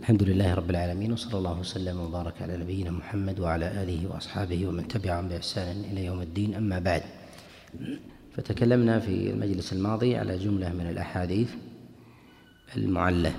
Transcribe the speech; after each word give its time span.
الحمد 0.00 0.22
لله 0.22 0.54
رب 0.54 0.70
العالمين 0.70 1.12
وصلى 1.12 1.38
الله 1.38 1.60
وسلم 1.60 2.00
وبارك 2.00 2.42
على 2.42 2.56
نبينا 2.56 2.90
محمد 2.90 3.40
وعلى 3.40 3.82
آله 3.82 4.08
وأصحابه 4.08 4.66
ومن 4.66 4.88
تبعهم 4.88 5.28
بإحسان 5.28 5.84
إلى 5.92 6.04
يوم 6.04 6.20
الدين. 6.22 6.54
أما 6.54 6.78
بعد 6.78 7.02
فتكلمنا 8.32 9.00
في 9.00 9.30
المجلس 9.30 9.72
الماضي 9.72 10.16
على 10.16 10.38
جملة 10.38 10.72
من 10.72 10.86
الأحاديث 10.90 11.50
المعلة. 12.76 13.32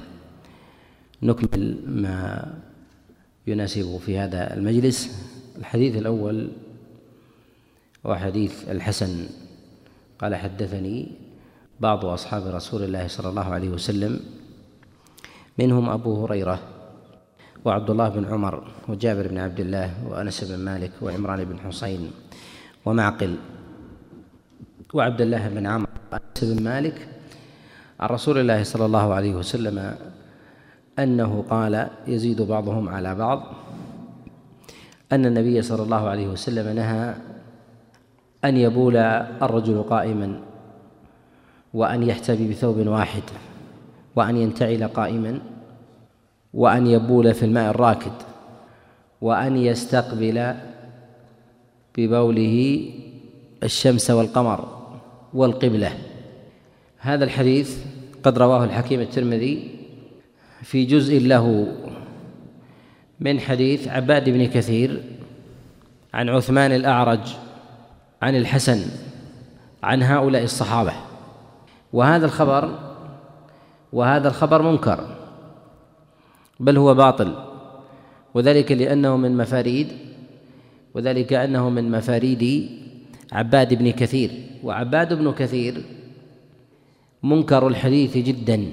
نكمل 1.23 1.77
ما 1.85 2.45
يناسب 3.47 3.97
في 4.05 4.17
هذا 4.17 4.53
المجلس. 4.53 5.09
الحديث 5.57 5.97
الأول 5.97 6.49
هو 8.05 8.15
حديث 8.15 8.69
الحسن. 8.69 9.25
قال 10.19 10.35
حدثني 10.35 11.07
بعض 11.79 12.05
أصحاب 12.05 12.47
رسول 12.47 12.83
الله 12.83 13.07
صلى 13.07 13.29
الله 13.29 13.45
عليه 13.53 13.69
وسلم 13.69 14.40
منهم 15.61 15.89
أبو 15.89 16.25
هريرة 16.25 16.59
وعبد 17.65 17.89
الله 17.89 18.09
بن 18.09 18.25
عمر 18.25 18.63
وجابر 18.89 19.27
بن 19.27 19.37
عبد 19.37 19.59
الله 19.59 19.89
وأنس 20.09 20.43
بن 20.43 20.57
مالك 20.57 20.91
وعمران 21.01 21.43
بن 21.45 21.59
حسين 21.59 22.11
ومعقل 22.85 23.35
وعبد 24.93 25.21
الله 25.21 25.47
بن 25.47 25.67
عمرو 25.67 25.87
وأنس 26.11 26.43
بن 26.43 26.63
مالك 26.63 27.07
عن 27.99 28.09
رسول 28.09 28.37
الله 28.37 28.63
صلى 28.63 28.85
الله 28.85 29.13
عليه 29.13 29.35
وسلم 29.35 29.95
أنه 30.99 31.45
قال 31.49 31.87
يزيد 32.07 32.41
بعضهم 32.41 32.89
على 32.89 33.15
بعض 33.15 33.43
أن 35.11 35.25
النبي 35.25 35.61
صلى 35.61 35.83
الله 35.83 36.09
عليه 36.09 36.27
وسلم 36.27 36.75
نهى 36.75 37.15
أن 38.45 38.57
يبول 38.57 38.97
الرجل 39.41 39.83
قائما 39.83 40.39
وأن 41.73 42.03
يحتبي 42.03 42.49
بثوب 42.49 42.87
واحد 42.87 43.23
وأن 44.15 44.37
ينتعل 44.37 44.87
قائما 44.87 45.50
وأن 46.53 46.87
يبول 46.87 47.33
في 47.33 47.45
الماء 47.45 47.69
الراكد 47.69 48.11
وأن 49.21 49.57
يستقبل 49.57 50.55
ببوله 51.97 52.89
الشمس 53.63 54.11
والقمر 54.11 54.81
والقبلة. 55.33 55.97
هذا 56.97 57.23
الحديث 57.23 57.77
قد 58.23 58.37
رواه 58.37 58.63
الحكيم 58.63 58.99
الترمذي 58.99 59.75
في 60.61 60.85
جزء 60.85 61.19
له 61.19 61.67
من 63.19 63.39
حديث 63.39 63.87
عباد 63.87 64.29
بن 64.29 64.45
كثير 64.45 65.03
عن 66.13 66.29
عثمان 66.29 66.71
الأعرج 66.71 67.35
عن 68.21 68.35
الحسن 68.35 68.85
عن 69.83 70.03
هؤلاء 70.03 70.43
الصحابة. 70.43 70.93
وهذا 71.93 72.25
الخبر 72.25 72.79
وهذا 73.93 74.27
الخبر 74.27 74.61
منكر. 74.61 75.20
بل 76.61 76.77
هو 76.77 76.93
باطل. 76.93 77.33
وذلك 78.33 78.71
لأنه 78.71 79.17
من 79.17 79.37
مفاريد 79.37 79.87
وذلك 80.93 81.33
أنه 81.33 81.69
من 81.69 81.91
مفاريد 81.91 82.69
عباد 83.31 83.73
بن 83.73 83.91
كثير. 83.91 84.31
وعباد 84.63 85.13
بن 85.13 85.31
كثير 85.31 85.81
منكر 87.23 87.67
الحديث 87.67 88.17
جدا. 88.17 88.65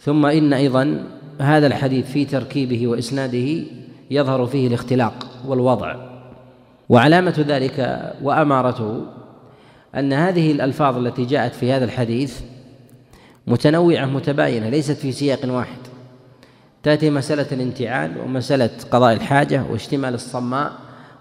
ثم 0.00 0.26
إن 0.26 0.52
أيضا 0.52 1.04
هذا 1.38 1.66
الحديث 1.66 2.10
في 2.10 2.24
تركيبه 2.24 2.86
وإسناده 2.86 3.64
يظهر 4.10 4.46
فيه 4.46 4.66
الاختلاق 4.66 5.26
والوضع. 5.46 5.96
وعلامة 6.88 7.44
ذلك 7.48 7.76
وأمارته 8.22 9.06
أن 9.94 10.12
هذه 10.12 10.52
الألفاظ 10.52 10.96
التي 10.98 11.24
جاءت 11.24 11.54
في 11.54 11.72
هذا 11.72 11.84
الحديث 11.84 12.40
متنوعة 13.46 14.06
متباينة 14.06 14.68
ليست 14.68 14.96
في 14.96 15.12
سياق 15.12 15.40
واحد. 15.44 15.91
تأتي 16.82 17.10
مسألة 17.10 17.46
الانتعال 17.52 18.12
ومسألة 18.24 18.70
قضاء 18.90 19.12
الحاجة 19.12 19.64
واشتمال 19.70 20.14
الصماء 20.14 20.72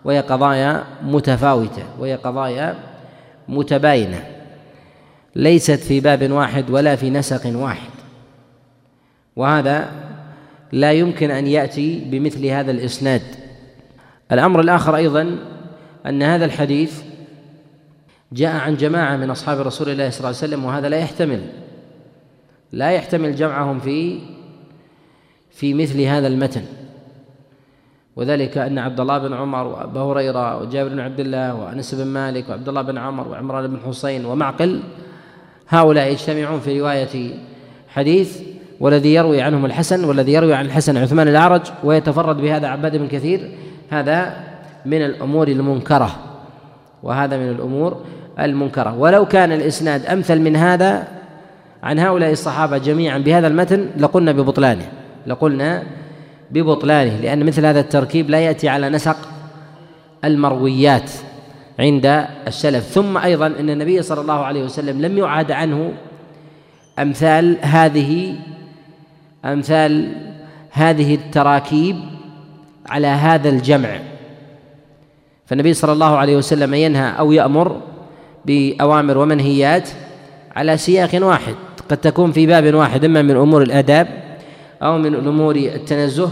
وهي 0.06 0.20
قضايا 0.20 0.84
متفاوتة 1.04 1.84
وهي 2.00 2.16
قضايا 2.16 2.76
متباينة. 3.48 4.24
ليست 5.36 5.72
في 5.72 6.00
باب 6.00 6.32
واحد 6.32 6.70
ولا 6.70 6.96
في 6.96 7.10
نسق 7.10 7.58
واحد. 7.58 7.90
وهذا 9.36 9.92
لا 10.72 10.92
يمكن 10.92 11.32
أن 11.32 11.48
يأتي 11.48 12.00
بمثل 12.00 12.46
هذا 12.46 12.72
الإسناد. 12.72 13.22
الأمر 14.32 14.60
الآخر 14.60 14.96
أيضا 14.96 15.38
أن 16.06 16.24
هذا 16.24 16.46
الحديث 16.46 17.02
جاء 18.32 18.56
عن 18.56 18.76
جماعة 18.76 19.18
من 19.18 19.30
أصحاب 19.30 19.60
رسول 19.60 19.90
الله 19.90 20.10
صلى 20.10 20.18
الله 20.18 20.28
عليه 20.28 20.38
وسلم 20.38 20.66
وهذا 20.66 20.90
لا 20.90 20.98
يحتمل. 20.98 21.42
لا 22.72 22.92
يحتمل 22.92 23.36
جمعهم 23.36 23.80
في 23.80 24.20
في 25.52 25.74
مثل 25.74 26.02
هذا 26.02 26.28
المتن. 26.28 26.64
وذلك 28.16 28.58
أن 28.58 28.78
عبد 28.78 29.00
الله 29.00 29.18
بن 29.18 29.34
عمر 29.34 29.68
وأبا 29.68 30.02
هريرة 30.02 30.62
وجابر 30.62 30.90
بن 30.90 31.00
عبد 31.00 31.20
الله 31.20 31.56
وأنس 31.56 31.96
بن 31.96 32.06
مالك 32.06 32.50
وعبد 32.50 32.70
الله 32.70 32.82
بن 32.82 32.98
عمر 32.98 33.28
وعمران 33.28 33.68
بن 33.68 33.80
حسين 33.88 34.26
ومعقل 34.26 34.80
هؤلاء 35.70 36.12
يجتمعون 36.12 36.60
في 36.60 36.82
رواية 36.82 37.34
حديث 37.88 38.42
والذي 38.80 39.14
يروي 39.14 39.42
عنهم 39.42 39.66
الحسن 39.66 40.04
والذي 40.04 40.34
يروي 40.34 40.54
عن 40.54 40.66
الحسن 40.66 40.98
عثمان 40.98 41.28
الأعرج 41.28 41.62
ويتفرد 41.84 42.38
بهذا 42.38 42.68
عباد 42.68 42.98
بن 42.98 43.08
كثير. 43.08 43.52
هذا 43.90 44.34
من 44.86 45.06
الأمور 45.06 45.48
المنكرة 45.48 46.10
وهذا 47.04 47.38
من 47.38 47.50
الأمور 47.50 48.02
المنكرة. 48.40 48.98
ولو 48.98 49.26
كان 49.26 49.52
الإسناد 49.52 50.06
أمثل 50.06 50.40
من 50.40 50.56
هذا 50.56 51.08
عن 51.84 52.00
هؤلاء 52.00 52.32
الصحابة 52.32 52.78
جميعا 52.78 53.18
بهذا 53.18 53.48
المتن 53.48 53.88
لقلنا 53.98 54.32
ببطلانه. 54.32 55.01
لقلنا 55.28 55.84
ببطلانه 56.52 57.18
لأن 57.18 57.46
مثل 57.46 57.66
هذا 57.66 57.80
التركيب 57.80 58.30
لا 58.30 58.40
يأتي 58.40 58.70
على 58.70 58.90
نسق 58.90 59.18
المرويات 60.26 61.12
عند 61.80 62.26
السلف. 62.48 62.84
ثم 62.84 63.18
أيضا 63.18 63.48
أن 63.48 63.70
النبي 63.70 64.02
صلى 64.02 64.22
الله 64.22 64.46
عليه 64.46 64.64
وسلم 64.64 65.02
لم 65.02 65.18
يعاد 65.18 65.52
عنه 65.52 65.94
أمثال 67.00 67.58
هذه 67.62 68.36
أمثال 69.46 70.16
هذه 70.72 71.16
التراكيب 71.16 71.96
على 72.90 73.08
هذا 73.08 73.50
الجمع. 73.50 74.00
فالنبي 75.46 75.74
صلى 75.74 75.92
الله 75.92 76.18
عليه 76.18 76.38
وسلم 76.38 76.74
ينهى 76.74 77.20
أو 77.20 77.32
يأمر 77.32 77.82
بأوامر 78.46 79.18
ومنهيات 79.18 79.90
على 80.56 80.78
سياق 80.78 81.10
واحد 81.14 81.56
قد 81.90 81.98
تكون 81.98 82.32
في 82.32 82.46
باب 82.46 82.74
واحد 82.74 83.06
إما 83.06 83.22
من 83.22 83.36
أمور 83.36 83.62
الآداب 83.62 84.08
أو 84.82 84.98
من 84.98 85.16
امور 85.16 85.56
التنزه 85.56 86.32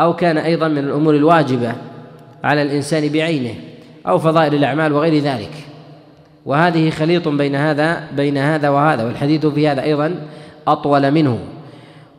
أو 0.00 0.16
كان 0.16 0.38
أيضا 0.38 0.68
من 0.68 0.78
الأمور 0.78 1.16
الواجبة 1.16 1.74
على 2.44 2.62
الإنسان 2.62 3.08
بعينه 3.08 3.54
أو 4.06 4.18
فضائل 4.18 4.54
الأعمال 4.54 4.92
وغير 4.92 5.22
ذلك. 5.22 5.50
وهذه 6.46 6.90
خليط 6.90 7.28
بين 7.28 7.54
هذا 7.54 8.08
بين 8.16 8.38
هذا 8.38 8.68
وهذا 8.68 9.04
والحديث 9.04 9.46
في 9.46 9.68
هذا 9.68 9.82
أيضا 9.82 10.14
أطول 10.66 11.10
منه. 11.10 11.38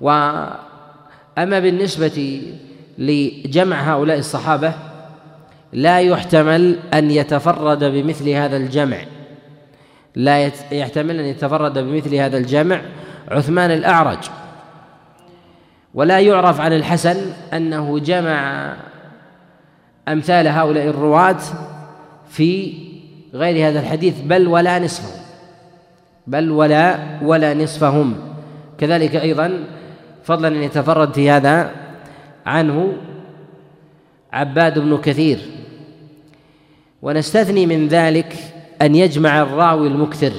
وأما 0.01 0.59
بالنسبة 1.37 2.41
لجمع 2.97 3.93
هؤلاء 3.93 4.17
الصحابة 4.17 4.73
لا 5.73 5.99
يحتمل 5.99 6.79
أن 6.93 7.11
يتفرد 7.11 7.83
بمثل 7.83 8.29
هذا 8.29 8.57
الجمع. 8.57 8.97
لا 10.15 10.51
يحتمل 10.71 11.19
أن 11.19 11.25
يتفرد 11.25 11.79
بمثل 11.79 12.15
هذا 12.15 12.37
الجمع 12.37 12.81
عثمان 13.31 13.71
الأعرج. 13.71 14.19
ولا 15.93 16.19
يعرف 16.19 16.61
عن 16.61 16.73
الحسن 16.73 17.17
أنه 17.53 17.99
جمع 17.99 18.73
أمثال 20.07 20.47
هؤلاء 20.47 20.87
الرواة 20.87 21.37
في 22.29 22.73
غير 23.33 23.67
هذا 23.67 23.79
الحديث 23.79 24.21
بل 24.21 24.47
ولا 24.47 24.79
نصفهم. 24.79 25.21
بل 26.27 26.51
ولا 26.51 26.99
ولا 27.21 27.53
نصفهم. 27.53 28.15
كذلك 28.77 29.15
أيضا 29.15 29.63
فضلا 30.23 30.47
أن 30.47 30.63
يتفرد 30.63 31.13
في 31.13 31.29
هذا 31.29 31.71
عنه 32.45 32.93
عباد 34.33 34.79
بن 34.79 34.97
كثير. 34.97 35.39
ونستثني 37.01 37.65
من 37.65 37.87
ذلك 37.87 38.33
أن 38.81 38.95
يجمع 38.95 39.41
الراوي 39.41 39.87
المكثر. 39.87 40.31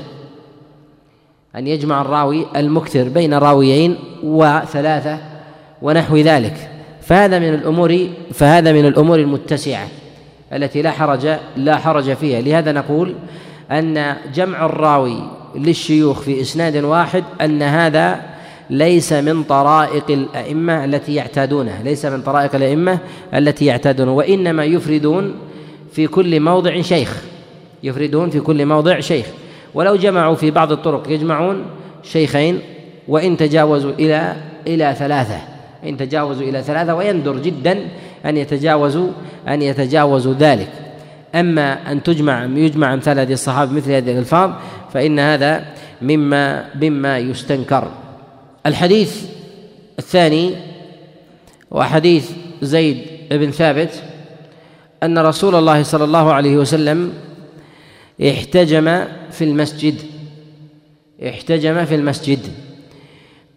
أن 1.57 1.67
يجمع 1.67 2.01
الراوي 2.01 2.47
المكثر 2.57 3.09
بين 3.09 3.35
راويين 3.35 3.97
وثلاثة 4.23 5.30
ونحو 5.82 6.17
ذلك. 6.17 6.71
فهذا 7.03 7.38
من 7.38 7.55
الأمور 7.55 8.09
فهذا 8.32 8.73
من 8.73 8.87
الأمور 8.87 9.19
المتسعة 9.19 9.88
التي 10.53 10.82
لا 10.82 10.91
حرج 10.91 11.37
لا 11.56 11.77
حرج 11.77 12.15
فيها. 12.15 12.41
لهذا 12.41 12.73
نقول 12.73 13.15
أن 13.71 14.17
جمع 14.35 14.67
الراوي 14.67 15.31
للشيوخ 15.55 16.21
في 16.21 16.41
إسناد 16.41 16.77
واحد 16.77 17.25
أن 17.41 17.62
هذا 17.62 18.21
ليس 18.71 19.12
من 19.12 19.43
طرائق 19.43 20.11
الأئمة 20.11 20.85
التي 20.85 21.15
يعتادونها 21.15 21.83
ليس 21.83 22.05
من 22.06 22.23
طرائق 22.23 22.55
الأئمة 22.55 22.99
التي 23.35 23.65
يعتادون 23.67 24.09
وإنما 24.09 24.65
يفردون 24.65 25.35
في 25.93 26.06
كل 26.06 26.41
موضع 26.41 26.81
شيخ. 26.81 27.23
يفردون 27.83 28.31
في 28.31 28.41
كل 28.41 28.67
موضع 28.67 29.00
شيخ. 29.00 29.26
ولو 29.75 29.97
جمعوا 29.97 30.35
في 30.35 30.50
بعض 30.50 30.73
الطرق 30.73 31.11
يجمعون 31.11 31.65
شيخين 32.03 32.61
وإن 33.09 33.37
تجاوزوا 33.37 33.93
إلى 33.93 34.37
إلى 34.67 34.94
ثلاثة. 34.99 35.41
إن 35.85 35.97
تجاوزوا 35.97 36.43
إلى 36.43 36.62
ثلاثة 36.62 36.94
ويندر 36.94 37.38
جدا 37.38 37.88
أن 38.27 38.37
يتجاوزوا 38.37 39.11
أن 39.49 39.62
يتجاوزوا 39.62 40.35
ذلك. 40.35 40.69
أما 41.35 41.93
أن 41.93 42.03
تجمع 42.03 42.44
يجمع 42.44 42.94
أمثال 42.94 43.19
هذه 43.19 43.32
الصحابة 43.32 43.73
مثل 43.73 43.93
هذه 43.93 44.12
الألفاظ 44.12 44.50
فإن 44.93 45.19
هذا 45.19 45.65
مما 46.03 46.65
مما 46.82 47.19
يستنكر. 47.19 47.91
الحديث 48.67 49.25
الثاني 49.99 50.55
وحديث 51.71 52.31
زيد 52.62 52.99
بن 53.31 53.50
ثابت 53.50 54.03
أن 55.03 55.19
رسول 55.19 55.55
الله 55.55 55.83
صلى 55.83 56.05
الله 56.05 56.33
عليه 56.33 56.56
وسلم 56.56 57.12
احتجم 58.29 59.05
في 59.31 59.44
المسجد. 59.44 59.94
احتجم 61.29 61.85
في 61.85 61.94
المسجد. 61.94 62.38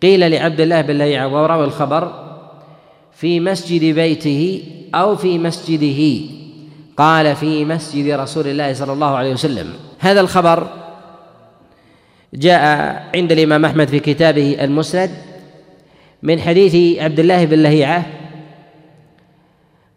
قيل 0.03 0.31
لعبد 0.31 0.61
الله 0.61 0.81
بن 0.81 0.97
لهيعة 0.97 1.27
وروى 1.27 1.65
الخبر 1.65 2.23
في 3.11 3.39
مسجد 3.39 3.95
بيته 3.95 4.63
أو 4.95 5.15
في 5.15 5.37
مسجده. 5.37 6.25
قال 6.97 7.35
في 7.35 7.65
مسجد 7.65 8.11
رسول 8.11 8.47
الله 8.47 8.73
صلى 8.73 8.93
الله 8.93 9.15
عليه 9.15 9.33
وسلم. 9.33 9.73
هذا 9.99 10.21
الخبر 10.21 10.67
جاء 12.33 12.63
عند 13.15 13.31
الإمام 13.31 13.65
أحمد 13.65 13.87
في 13.87 13.99
كتابه 13.99 14.57
المسند 14.61 15.11
من 16.23 16.39
حديث 16.39 16.99
عبد 16.99 17.19
الله 17.19 17.45
بن 17.45 17.63
لهيعة 17.63 18.05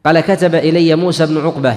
قال 0.07 0.21
كتب 0.21 0.55
إلي 0.55 0.95
موسى 0.95 1.27
بن 1.27 1.39
عقبة 1.39 1.77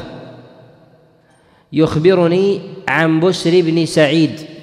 يخبرني 1.74 2.62
عن 2.88 3.20
بسر 3.20 3.62
بن 3.62 3.86
سعيد. 3.86 4.59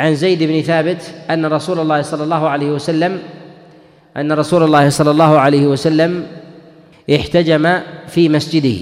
عن 0.00 0.14
زيد 0.14 0.42
بن 0.42 0.62
ثابت 0.62 1.14
أن 1.30 1.46
رسول 1.46 1.80
الله 1.80 2.02
صلى 2.02 2.24
الله 2.24 2.48
عليه 2.48 2.70
وسلم 2.70 3.22
أن 4.16 4.32
رسول 4.32 4.62
الله 4.62 4.88
صلى 4.88 5.10
الله 5.10 5.38
عليه 5.38 5.66
وسلم 5.66 6.26
احتجم 7.14 7.80
في 8.08 8.28
مسجده. 8.28 8.78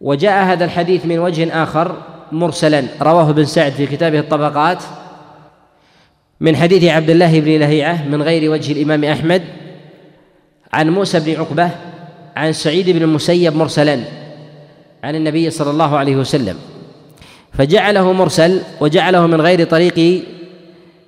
وجاء 0.00 0.44
هذا 0.44 0.64
الحديث 0.64 1.06
من 1.06 1.18
وجه 1.18 1.62
آخر 1.62 1.96
مرسلا 2.32 2.82
رواه 3.02 3.30
ابن 3.30 3.44
سعد 3.44 3.72
في 3.72 3.86
كتابه 3.86 4.18
الطبقات 4.18 4.82
من 6.40 6.56
حديث 6.56 6.84
عبد 6.84 7.10
الله 7.10 7.40
بن 7.40 7.58
لهيعة 7.58 8.08
من 8.08 8.22
غير 8.22 8.50
وجه 8.50 8.72
الإمام 8.72 9.04
أحمد 9.04 9.42
عن 10.72 10.90
موسى 10.90 11.20
بن 11.20 11.40
عقبة 11.40 11.70
عن 12.36 12.52
سعيد 12.52 12.90
بن 12.90 13.02
المسيب 13.02 13.56
مرسلا 13.56 14.00
عن 15.04 15.14
النبي 15.14 15.50
صلى 15.50 15.70
الله 15.70 15.96
عليه 15.96 16.16
وسلم. 16.16 16.73
فجعله 17.54 18.12
مرسل 18.12 18.60
وجعله 18.80 19.26
من 19.26 19.40
غير 19.40 19.64
طريق 19.66 20.22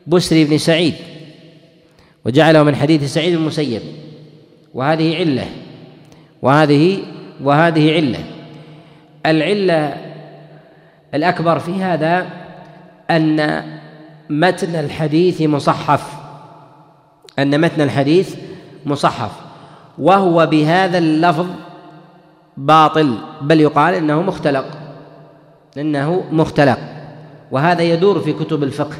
بسر 0.06 0.44
بن 0.44 0.58
سعيد 0.58 0.94
وجعله 2.24 2.62
من 2.62 2.76
حديث 2.76 3.14
سعيد 3.14 3.34
المسيب. 3.34 3.82
وهذه 4.74 5.16
علة 5.16 5.46
وهذه 6.42 6.98
وهذه 7.42 7.92
علة. 7.94 8.24
العلة 9.26 9.96
الأكبر 11.14 11.58
في 11.58 11.72
هذا 11.72 12.26
أن 13.10 13.62
متن 14.30 14.76
الحديث 14.76 15.42
مصحف 15.42 16.12
أن 17.38 17.60
متن 17.60 17.80
الحديث 17.80 18.36
مصحف 18.86 19.30
وهو 19.98 20.46
بهذا 20.46 20.98
اللفظ 20.98 21.46
باطل 22.56 23.18
بل 23.42 23.60
يقال 23.60 23.94
إنه 23.94 24.22
مختلق. 24.22 24.85
انه 25.78 26.24
مختلق. 26.32 26.78
وهذا 27.50 27.82
يدور 27.82 28.20
في 28.20 28.32
كتب 28.32 28.62
الفقه. 28.62 28.96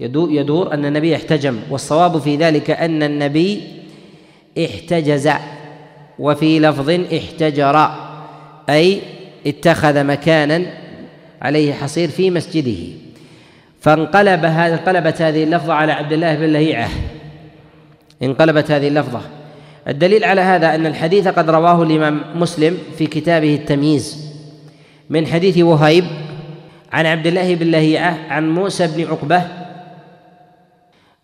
يدور 0.00 0.74
أن 0.74 0.84
النبي 0.84 1.16
احتجم 1.16 1.58
والصواب 1.70 2.18
في 2.18 2.36
ذلك 2.36 2.70
أن 2.70 3.02
النبي 3.02 3.62
احتجز 4.58 5.30
وفي 6.18 6.60
لفظ 6.60 6.90
احتجر 6.90 7.90
أي 8.70 9.00
اتخذ 9.46 10.04
مكانا 10.04 10.66
عليه 11.42 11.72
حصير 11.72 12.08
في 12.08 12.30
مسجده. 12.30 12.92
فانقلب 13.80 14.44
هذا 14.44 14.74
انقلبت 14.74 15.22
هذه 15.22 15.44
اللفظة 15.44 15.72
على 15.72 15.92
عبد 15.92 16.12
الله 16.12 16.34
بن 16.34 16.44
لهيعة. 16.44 16.88
انقلبت 18.22 18.70
هذه 18.70 18.88
اللفظة. 18.88 19.20
الدليل 19.88 20.24
على 20.24 20.40
هذا 20.40 20.74
أن 20.74 20.86
الحديث 20.86 21.28
قد 21.28 21.50
رواه 21.50 21.82
الإمام 21.82 22.20
مسلم 22.34 22.78
في 22.98 23.06
كتابه 23.06 23.54
التمييز. 23.54 24.31
من 25.12 25.26
حديث 25.26 25.58
وهيب 25.58 26.04
عن 26.92 27.06
عبد 27.06 27.26
الله 27.26 27.54
بن 27.54 27.70
لهيعة 27.70 28.18
عن 28.28 28.50
موسى 28.50 28.86
بن 28.86 29.04
عقبة 29.10 29.42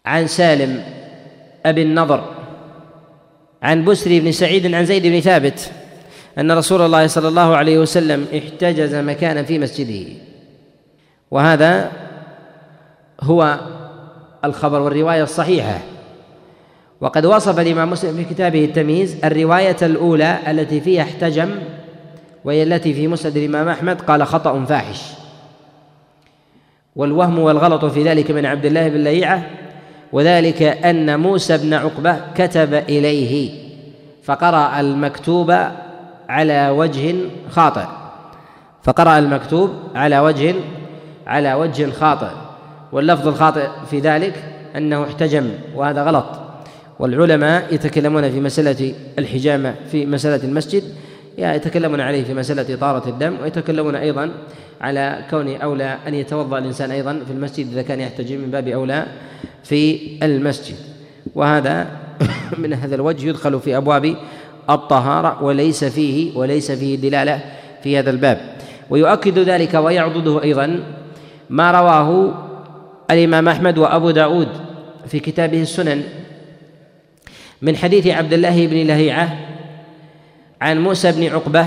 عن 0.07 0.27
سالم 0.27 0.83
أبي 1.67 1.83
النضر 1.83 2.25
عن 3.63 3.85
بسري 3.85 4.21
بن 4.21 4.33
سعيد 4.33 4.75
عن 4.75 4.85
زيد 4.85 5.07
بن 5.07 5.21
ثابت 5.21 5.73
أن 6.39 6.53
رسول 6.53 6.83
الله 6.83 7.07
صلى 7.07 7.29
الله 7.29 7.57
عليه 7.57 7.79
وسلم 7.79 8.27
احتجز 8.37 8.95
مكانا 8.95 9.43
في 9.43 9.59
مسجده. 9.59 10.13
وهذا 11.31 11.93
هو 13.21 13.61
الخبر 14.45 14.81
والرواية 14.81 15.23
الصحيحة. 15.23 15.79
وقد 17.01 17.27
وصف 17.27 17.61
الإمام 17.61 17.91
مسلم 17.91 18.17
في 18.17 18.35
كتابه 18.35 18.65
التمييز 18.65 19.25
الرواية 19.25 19.77
الأولى 19.83 20.39
التي 20.49 20.81
فيها 20.81 21.03
احتجم 21.03 21.51
وهي 22.45 22.63
التي 22.63 22.95
في 22.95 23.09
مسند 23.09 23.37
الإمام 23.37 23.69
أحمد 23.69 24.01
قال 24.01 24.27
خطأ 24.27 24.65
فاحش. 24.65 25.03
والوهم 26.97 27.39
والغلط 27.39 27.85
في 27.85 28.03
ذلك 28.03 28.31
من 28.31 28.47
عبد 28.47 28.65
الله 28.65 28.89
بن 28.89 29.05
لهيعة 29.05 29.47
وذلك 30.13 30.63
أن 30.63 31.21
موسى 31.21 31.59
بن 31.59 31.75
عقبة 31.75 32.21
كتب 32.35 32.75
إليه 32.75 33.51
فقرأ 34.23 34.81
المكتوب 34.81 35.55
على 36.29 36.69
وجه 36.69 37.15
خاطئ. 37.51 37.85
فقرأ 38.83 39.19
المكتوب 39.19 39.71
على 39.95 40.19
وجه 40.19 40.55
على 41.27 41.55
وجه 41.55 41.91
خاطئ. 41.91 42.31
واللفظ 42.93 43.29
الخاطئ 43.29 43.69
في 43.91 44.01
ذلك 44.01 44.45
أنه 44.77 45.05
احتجم 45.05 45.51
وهذا 45.75 46.03
غلط. 46.03 46.27
والعلماء 46.99 47.75
يتكلمون 47.75 48.31
في 48.31 48.41
مسألة 48.41 48.95
الحجامة 49.19 49.75
في 49.91 50.07
مسألة 50.07 50.45
المسجد 50.45 50.83
يتكلمون 51.39 52.01
عليه 52.01 52.25
في 52.25 52.35
مسألة 52.35 52.77
طارة 52.77 53.09
الدم 53.09 53.37
ويتكلمون 53.43 53.95
أيضا 53.95 54.31
على 54.81 55.25
كون 55.31 55.57
أولى 55.57 55.99
أن 56.07 56.15
يتوضأ 56.15 56.59
الإنسان 56.59 56.91
أيضا 56.91 57.21
في 57.27 57.33
المسجد 57.33 57.73
إذا 57.73 57.83
كان 57.83 58.01
يحتجم 58.01 58.41
من 58.41 58.51
باب 58.51 58.69
أولى 58.69 59.07
في 59.65 59.99
المسجد. 60.23 60.77
وهذا 61.35 61.87
من 62.63 62.73
هذا 62.73 62.95
الوجه 62.95 63.29
يدخل 63.29 63.61
في 63.61 63.77
أبواب 63.77 64.17
الطهارة 64.71 65.43
وليس 65.43 65.85
فيه 65.85 66.39
وليس 66.39 66.73
فيه 66.73 66.97
دلالة 66.97 67.41
في 67.83 67.99
هذا 67.99 68.11
الباب. 68.11 68.39
ويؤكد 68.91 69.39
ذلك 69.39 69.75
ويعضده 69.75 70.43
أيضا 70.43 70.81
ما 71.51 71.71
رواه 71.71 72.35
الإمام 73.11 73.49
أحمد 73.49 73.79
وأبو 73.79 74.11
داود 74.11 74.49
في 75.07 75.21
كتابه 75.21 75.63
السنن 75.63 76.03
من 77.63 77.77
حديث 77.77 78.07
عبد 78.07 78.33
الله 78.33 78.67
بن 78.67 78.77
لهيعة 78.77 79.48
عن 80.61 80.83
موسى 80.83 81.13
بن 81.13 81.27
عقبة 81.27 81.67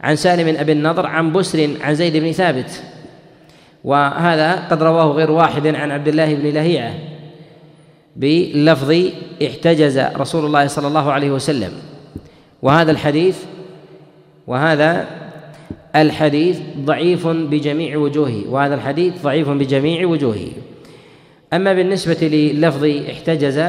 عن 0.00 0.16
سالم 0.16 0.56
أبي 0.58 0.72
النضر 0.72 1.06
عن 1.06 1.32
بسر 1.32 1.70
عن 1.80 1.94
زيد 1.94 2.16
بن 2.16 2.32
ثابت. 2.32 2.82
وهذا 3.84 4.52
قد 4.70 4.82
رواه 4.82 5.06
غير 5.06 5.30
واحد 5.30 5.66
عن 5.66 5.90
عبد 5.90 6.08
الله 6.08 6.34
بن 6.34 6.48
لهيعة 6.48 6.94
بلفظ 8.16 8.94
احتجز 9.42 9.98
رسول 9.98 10.46
الله 10.46 10.66
صلى 10.66 10.88
الله 10.88 11.12
عليه 11.12 11.30
وسلم. 11.30 11.72
وهذا 12.62 12.90
الحديث 12.90 13.38
وهذا 14.46 15.06
الحديث 15.96 16.58
ضعيف 16.78 17.26
بجميع 17.26 17.96
وجوهه. 17.98 18.48
وهذا 18.48 18.74
الحديث 18.74 19.22
ضعيف 19.22 19.48
بجميع 19.48 20.06
وجوهه. 20.06 20.48
أما 21.52 21.72
بالنسبة 21.72 22.28
للفظ 22.28 22.84
احتجز 23.10 23.64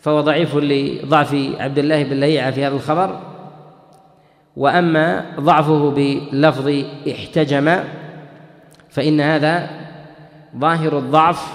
فهو 0.00 0.20
ضعيف 0.20 0.56
لضعف 0.56 1.34
عبد 1.58 1.78
الله 1.78 2.02
بن 2.02 2.20
لهيعة 2.20 2.50
في 2.50 2.64
هذا 2.64 2.74
الخبر. 2.74 3.20
وأما 4.56 5.26
ضعفه 5.40 5.90
بلفظ 5.90 6.84
احتجم 7.10 7.78
فإن 8.88 9.20
هذا 9.20 9.70
ظاهر 10.56 10.98
الضعف 10.98 11.54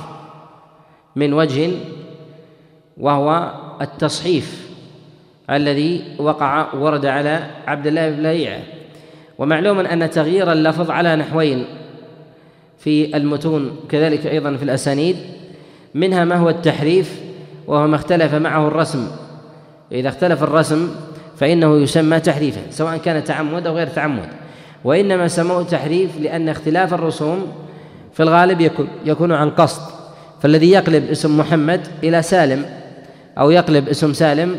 من 1.16 1.34
وجه 1.34 1.72
وهو 2.98 3.52
التصحيف 3.82 4.70
الذي 5.50 6.16
وقع 6.20 6.74
ورد 6.74 7.06
على 7.06 7.50
عبد 7.68 7.88
الله 7.88 8.10
بن 8.10 8.24
لهيعة. 8.24 8.60
ومعلوم 9.38 9.80
أن 9.80 10.10
تغيير 10.10 10.52
اللفظ 10.52 10.92
على 10.92 11.16
نحوين 11.16 11.66
في 12.78 13.18
المتون 13.18 13.80
كذلك 13.90 14.28
أيضا 14.28 14.56
في 14.56 14.64
الأسانيد 14.64 15.16
منها 15.94 16.26
ما 16.26 16.36
هو 16.36 16.50
التحريف 16.50 17.25
وهو 17.68 17.88
ما 17.88 17.96
اختلف 17.96 18.34
معه 18.34 18.68
الرسم. 18.68 19.08
إذا 19.92 20.10
اختلف 20.10 20.44
الرسم 20.44 20.90
فإنه 21.38 21.78
يسمى 21.78 22.20
تحريفا 22.20 22.62
سواء 22.70 22.98
كان 22.98 23.24
تعمد 23.24 23.68
أو 23.68 23.76
غير 23.76 23.88
تعمد. 23.88 24.28
وإنما 24.84 25.28
سموه 25.28 25.64
تحريف 25.64 26.10
لأن 26.20 26.50
اختلاف 26.50 26.94
الرسوم 26.94 27.52
في 28.14 28.24
الغالب 28.24 28.62
يكون 28.62 28.88
يكون 29.06 29.32
عن 29.32 29.50
قصد. 29.50 29.82
فالذي 30.42 30.72
يقلب 30.72 31.10
اسم 31.10 31.38
محمد 31.38 31.88
إلى 32.04 32.22
سالم 32.22 32.66
أو 33.38 33.52
يقلب 33.52 33.90
اسم 33.90 34.14
سالم 34.14 34.56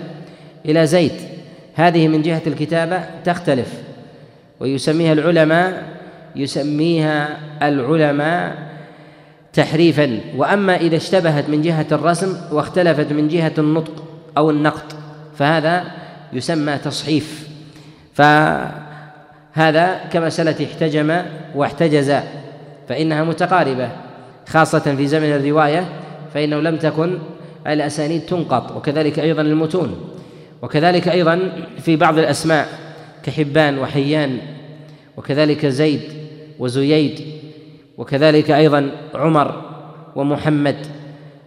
إلى 0.64 0.86
زيد 0.86 1.12
هذه 1.75 2.08
من 2.08 2.22
جهة 2.22 2.42
الكتابة 2.46 3.00
تختلف. 3.25 3.72
ويسميها 4.60 5.12
العلماء 5.12 5.82
يسميها 6.36 7.38
العلماء 7.62 8.56
تحريفا 9.56 10.20
وأما 10.36 10.76
إذا 10.76 10.96
اشتبهت 10.96 11.48
من 11.48 11.62
جهة 11.62 11.86
الرسم 11.92 12.36
واختلفت 12.52 13.12
من 13.12 13.28
جهة 13.28 13.52
النطق 13.58 14.04
أو 14.36 14.50
النقط 14.50 14.96
فهذا 15.38 15.84
يسمى 16.32 16.78
تصحيف. 16.78 17.48
فهذا 18.14 20.00
كمسألة 20.12 20.66
احتجم 20.66 21.22
واحتجز 21.54 22.14
فإنها 22.88 23.25
متقاربة 23.25 23.88
خاصة 24.48 24.96
في 24.96 25.06
زمن 25.06 25.32
الرواية 25.32 25.84
فإنه 26.34 26.60
لم 26.60 26.76
تكن 26.76 27.18
الأسانيد 27.66 28.20
تنقط 28.20 28.76
وكذلك 28.76 29.18
أيضا 29.18 29.42
المتون. 29.42 30.08
وكذلك 30.62 31.08
أيضا 31.08 31.52
في 31.78 31.96
بعض 31.96 32.18
الأسماء 32.18 32.68
كحبان 33.22 33.78
وحيان 33.78 34.38
وكذلك 35.16 35.66
زيد 35.66 36.00
وزييد. 36.58 37.35
وكذلك 37.98 38.50
أيضا 38.50 38.90
عمر 39.14 39.62
ومحمد. 40.16 40.76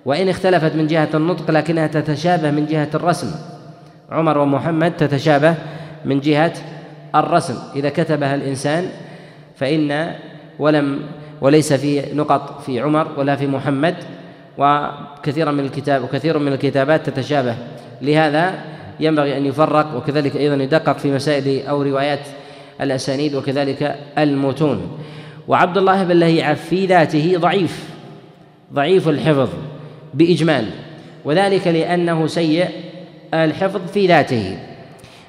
وإن 0.06 0.30
اختلفت 0.30 0.76
من 0.76 0.88
جهة 0.88 1.10
النطق 1.14 1.52
لكنها 1.52 1.88
تتشابه 1.88 2.52
من 2.52 2.66
جهة 2.66 2.90
الرسم. 2.94 3.32
عمر 4.12 4.38
ومحمد 4.38 4.92
تتشابه 4.98 5.56
من 6.06 6.20
جهة 6.20 6.54
الرسم. 7.16 7.56
إذا 7.76 7.90
كتبها 7.90 8.36
الإنسان 8.36 8.90
فإن 9.56 10.16
ولم 10.60 11.00
وليس 11.42 11.74
في 11.74 12.16
نقط 12.16 12.62
في 12.62 12.80
عمر 12.80 13.08
ولا 13.18 13.36
في 13.36 13.48
محمد 13.48 13.96
وكثيرا 14.58 15.52
من 15.52 15.60
الكتاب 15.60 16.04
وكثير 16.04 16.40
من 16.40 16.54
الكتابات 16.54 17.10
تتشابه. 17.10 17.56
لهذا 18.02 18.54
ينبغي 19.00 19.38
أن 19.38 19.46
يفرق 19.46 19.96
وكذلك 19.96 20.36
أيضا 20.36 20.64
يدقق 20.64 20.98
في 20.98 21.12
مسائل 21.12 21.68
أو 21.68 21.82
روايات 21.82 22.28
الأسانيد 22.82 23.36
وكذلك 23.36 23.96
المتون. 24.18 24.98
وعبد 25.50 25.78
الله 25.78 26.04
بن 26.04 26.20
لهيعة 26.20 26.54
في 26.54 26.86
ذاته 26.86 27.38
ضعيف 27.38 27.90
ضعيف 28.74 29.10
الحفظ 29.10 29.50
بإجمال 30.14 30.66
وذلك 31.26 31.68
لأنه 31.68 32.28
سيء 32.28 32.68
الحفظ 33.34 33.82
في 33.94 34.08
ذاته. 34.08 34.58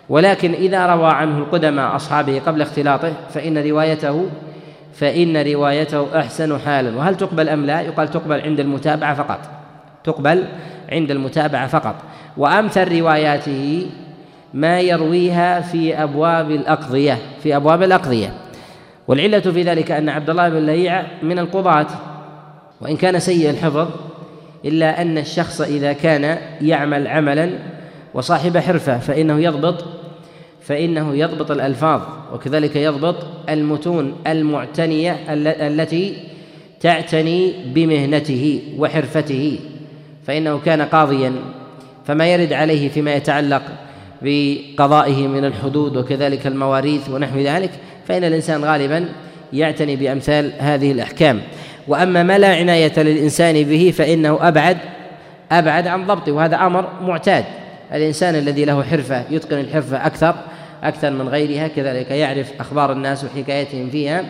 ولكن 0.09 0.53
إذا 0.53 0.87
روى 0.87 1.11
عنه 1.11 1.39
القدماء 1.39 1.97
أصحابه 1.97 2.39
قبل 2.47 2.63
اختلاطه 2.63 3.13
فإن 3.35 3.59
روايته 3.59 4.27
فإن 4.95 5.37
روايته 5.37 6.21
أحسن 6.21 6.59
حالا. 6.59 6.97
وهل 6.97 7.17
تقبل 7.17 7.49
أم 7.49 7.67
لا؟ 7.67 7.81
يقال 7.81 8.09
تقبل 8.09 8.41
عند 8.41 8.61
المتابعة 8.61 9.15
فقط. 9.15 9.41
تقبل 10.05 10.45
عند 10.93 11.11
المتابعة 11.11 11.67
فقط. 11.67 11.95
وأمثل 12.37 12.99
رواياته 12.99 13.87
ما 14.55 14.81
يرويها 14.81 15.61
في 15.61 16.03
أبواب 16.03 16.51
الأقضية 16.51 17.19
في 17.43 17.57
أبواب 17.57 17.83
الأقضية. 17.83 18.33
والعلة 19.11 19.41
في 19.41 19.63
ذلك 19.63 19.91
أن 19.91 20.09
عبد 20.09 20.31
الله 20.31 20.49
بن 20.49 20.67
لهيعة 20.67 21.07
من 21.23 21.39
القضاة 21.39 21.87
وإن 22.81 22.97
كان 22.97 23.19
سيء 23.19 23.51
الحفظ 23.51 23.89
إلا 24.65 25.03
أن 25.03 25.19
الشخص 25.19 25.61
إذا 25.61 25.93
كان 25.93 26.39
يعمل 26.61 27.07
عملا 27.07 27.51
وصاحب 28.15 28.59
حرفة 28.59 28.99
فإنه 28.99 29.41
يضبط 29.41 29.85
فإنه 30.61 31.15
يضبط 31.17 31.51
الألفاظ 31.51 32.01
وكذلك 32.35 32.77
يضبط 32.77 33.17
المتون 33.49 34.17
المعتنية 34.27 35.17
التي 35.67 36.17
تعتني 36.81 37.55
بمهنته 37.75 38.63
وحرفته 38.79 39.59
فإنه 40.27 40.59
كان 40.59 40.83
قاضيا. 40.83 41.33
فما 42.05 42.27
يرد 42.27 42.53
عليه 42.53 42.89
فيما 42.89 43.15
يتعلق 43.15 43.63
بقضائه 44.23 45.29
من 45.29 45.45
الحدود 45.45 45.97
وكذلك 45.97 46.47
المواريث 46.47 47.09
ونحو 47.11 47.39
ذلك 47.39 47.71
فإن 48.11 48.25
الإنسان 48.25 48.65
غالبا 48.65 49.09
يعتني 49.53 49.97
بأمثال 49.97 50.53
هذه 50.59 50.93
الأحكام. 50.93 51.41
وأما 51.89 52.23
ما 52.23 52.39
لا 52.39 52.55
عناية 52.57 52.93
للإنسان 52.97 53.65
به 53.65 53.93
فإنه 53.97 54.49
أبعد 54.49 54.77
أبعد 55.53 55.87
عن 55.87 56.07
ضبطه 56.07 56.33
وهذا 56.33 56.57
أمر 56.57 56.89
معتاد. 57.03 57.45
الإنسان 57.93 58.35
الذي 58.35 58.65
له 58.65 58.83
حرفة 58.83 59.25
يتقن 59.31 59.61
الحرفة 59.61 60.07
أكثر 60.07 60.35
أكثر 60.83 61.11
من 61.11 61.29
غيرها 61.29 61.69
كذلك 61.69 62.11
يعرف 62.11 62.53
أخبار 62.61 62.93
الناس 62.93 63.25
وحكايتهم 63.25 63.91
فيها 63.91 64.25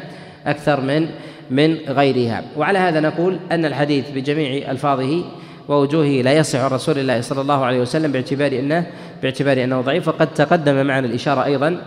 أكثر 0.47 0.81
من 0.81 1.07
من 1.51 1.77
غيرها. 1.89 2.43
وعلى 2.57 2.79
هذا 2.79 3.01
نقول 3.01 3.39
أن 3.53 3.65
الحديث 3.65 4.11
بجميع 4.11 4.71
ألفاظه 4.71 5.25
ووجوهه 5.69 6.23
لا 6.23 6.33
يصح 6.33 6.59
عن 6.59 6.71
رسول 6.71 6.99
الله 6.99 7.21
صلى 7.21 7.41
الله 7.41 7.65
عليه 7.65 7.81
وسلم 7.81 8.13
باعتبار 8.13 8.53
أنه 8.53 8.87
باعتبار 9.23 9.65
أنه 9.65 9.81
ضعيف 9.81 10.09
وقد 10.09 10.35
تقدم 10.35 10.87
معنا 10.87 11.07
الإشارة 11.07 11.45
أيضا 11.45 11.81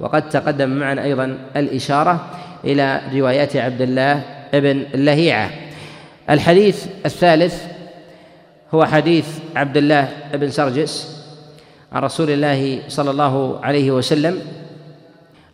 وقد 0.00 0.28
تقدم 0.28 0.68
معنا 0.68 1.04
أيضا 1.04 1.38
الإشارة 1.56 2.26
إلى 2.64 3.00
روايات 3.14 3.56
عبد 3.56 3.80
الله 3.80 4.22
بن 4.52 4.84
لهيعة. 4.94 5.50
الحديث 6.30 6.86
الثالث 7.06 7.64
هو 8.74 8.84
حديث 8.84 9.38
عبد 9.56 9.76
الله 9.76 10.08
بن 10.34 10.50
سرجس 10.50 11.18
عن 11.92 12.02
رسول 12.02 12.30
الله 12.30 12.82
صلى 12.88 13.10
الله 13.10 13.60
عليه 13.62 13.90
وسلم 13.90 14.38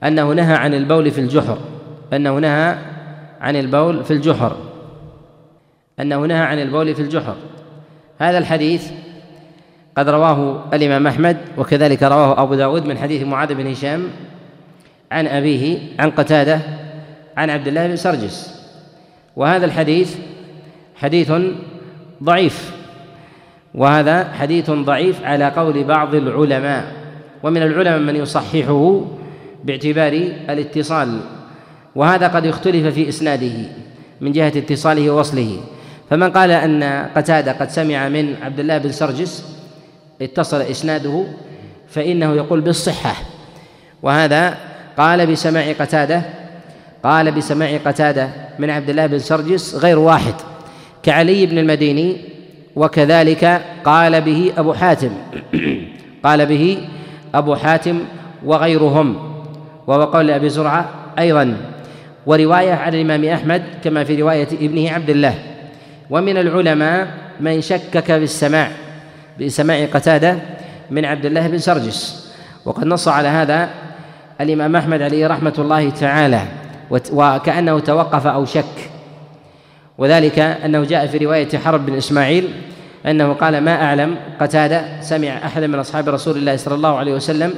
أنه 0.05 0.33
نهى 0.33 0.55
عن 0.55 0.75
البول 0.75 1.11
في 1.11 1.21
الجحر. 1.21 1.59
أنه 2.13 2.39
نهى 2.39 2.77
عن 3.41 3.57
البول 3.57 4.05
في 4.05 4.11
الجحر. 4.11 4.57
أنه 6.01 6.27
نهى 6.27 6.41
عن 6.41 6.59
البول 6.59 6.95
في 6.95 7.03
الجحر. 7.03 7.37
هذا 8.19 8.39
الحديث 8.39 8.91
قد 9.97 10.09
رواه 10.09 10.65
الإمام 10.73 11.07
أحمد 11.07 11.37
وكذلك 11.59 12.03
رواه 12.03 12.43
أبو 12.43 12.55
داود 12.55 12.87
من 12.87 12.99
حديث 12.99 13.23
معاذ 13.23 13.55
بن 13.55 13.67
هشام 13.67 14.11
عن 15.15 15.27
أبيه 15.27 15.79
عن 15.99 16.11
قتادة 16.11 16.61
عن 17.37 17.51
عبد 17.51 17.69
الله 17.69 17.87
بن 17.87 17.97
سرجس. 17.97 18.65
وهذا 19.37 19.67
الحديث 19.67 20.17
حديث 20.97 21.33
ضعيف. 22.23 22.75
وهذا 23.75 24.33
حديث 24.33 24.71
ضعيف 24.71 25.25
على 25.25 25.49
قول 25.49 25.85
بعض 25.85 26.15
العلماء. 26.15 26.93
ومن 27.43 27.63
العلماء 27.63 27.99
من 27.99 28.17
يصححه 28.17 29.05
باعتبار 29.65 30.13
الاتصال. 30.51 31.21
وهذا 31.95 32.29
قد 32.29 32.47
اختلف 32.47 32.95
في 32.95 33.09
إسناده 33.09 33.57
من 34.21 34.33
جهة 34.33 34.53
اتصاله 34.57 35.11
ووصله. 35.11 35.61
فمن 36.11 36.31
قال 36.31 36.51
أن 36.51 36.83
قتادة 37.17 37.53
قد 37.53 37.71
سمع 37.71 38.09
من 38.09 38.35
عبد 38.43 38.61
الله 38.61 38.79
بن 38.79 38.93
سرجس 38.93 39.45
اتصل 40.23 40.61
إسناده 40.61 41.25
فإنه 41.89 42.35
يقول 42.35 42.61
بالصحة. 42.61 43.15
وهذا 44.03 44.74
قال 44.99 45.27
بسماع 45.27 45.73
قتادة 45.73 46.23
قال 47.05 47.31
بسماع 47.33 47.77
قتادة 47.77 48.29
من 48.59 48.71
عبد 48.71 48.91
الله 48.91 49.07
بن 49.07 49.19
سرجس 49.19 49.75
غير 49.75 49.99
واحد 49.99 50.35
كعلي 51.03 51.47
بن 51.47 51.59
المديني 51.59 52.17
وكذلك 52.77 53.63
قال 53.85 54.21
به 54.21 54.53
أبو 54.59 54.73
حاتم 54.73 55.11
قال 56.25 56.47
به 56.47 56.79
أبو 57.35 57.55
حاتم 57.55 58.01
وغيرهم 58.45 59.35
وهو 59.87 60.05
قول 60.05 60.31
أبي 60.31 60.49
زرعة 60.49 60.91
أيضا 61.19 61.57
ورواية 62.27 62.73
عن 62.73 62.95
الإمام 62.95 63.25
أحمد 63.25 63.63
كما 63.85 64.05
في 64.05 64.23
رواية 64.23 64.49
ابنه 64.53 64.91
عبد 64.91 65.11
الله. 65.11 65.35
ومن 66.11 66.37
العلماء 66.37 67.09
من 67.41 67.61
شكك 67.61 68.13
بالسماع 68.13 68.71
بسماع 69.41 69.85
قتادة 69.85 70.39
من 70.91 71.05
عبد 71.05 71.27
الله 71.27 71.49
بن 71.49 71.59
سرجس. 71.59 72.31
وقد 72.65 72.85
نص 72.85 73.09
على 73.09 73.29
هذا 73.29 73.69
الإمام 74.41 74.77
أحمد 74.77 75.03
عليه 75.03 75.27
رحمة 75.27 75.55
الله 75.59 75.91
تعالى 75.91 76.43
وكأنه 76.91 77.79
توقف 77.79 78.27
أو 78.27 78.45
شك. 78.45 78.91
وذلك 79.99 80.39
أنه 80.39 80.85
جاء 80.85 81.07
في 81.07 81.19
رواية 81.19 81.59
حرب 81.59 81.87
بن 81.87 81.97
إسماعيل 81.97 82.49
أنه 83.07 83.33
قال 83.33 83.61
ما 83.61 83.85
أعلم 83.85 84.17
قتادة 84.41 85.01
سمع 85.01 85.29
أحدا 85.29 85.67
من 85.67 85.79
أصحاب 85.79 86.09
رسول 86.09 86.37
الله 86.37 86.57
صلى 86.57 86.75
الله 86.75 86.99
عليه 86.99 87.15
وسلم 87.15 87.55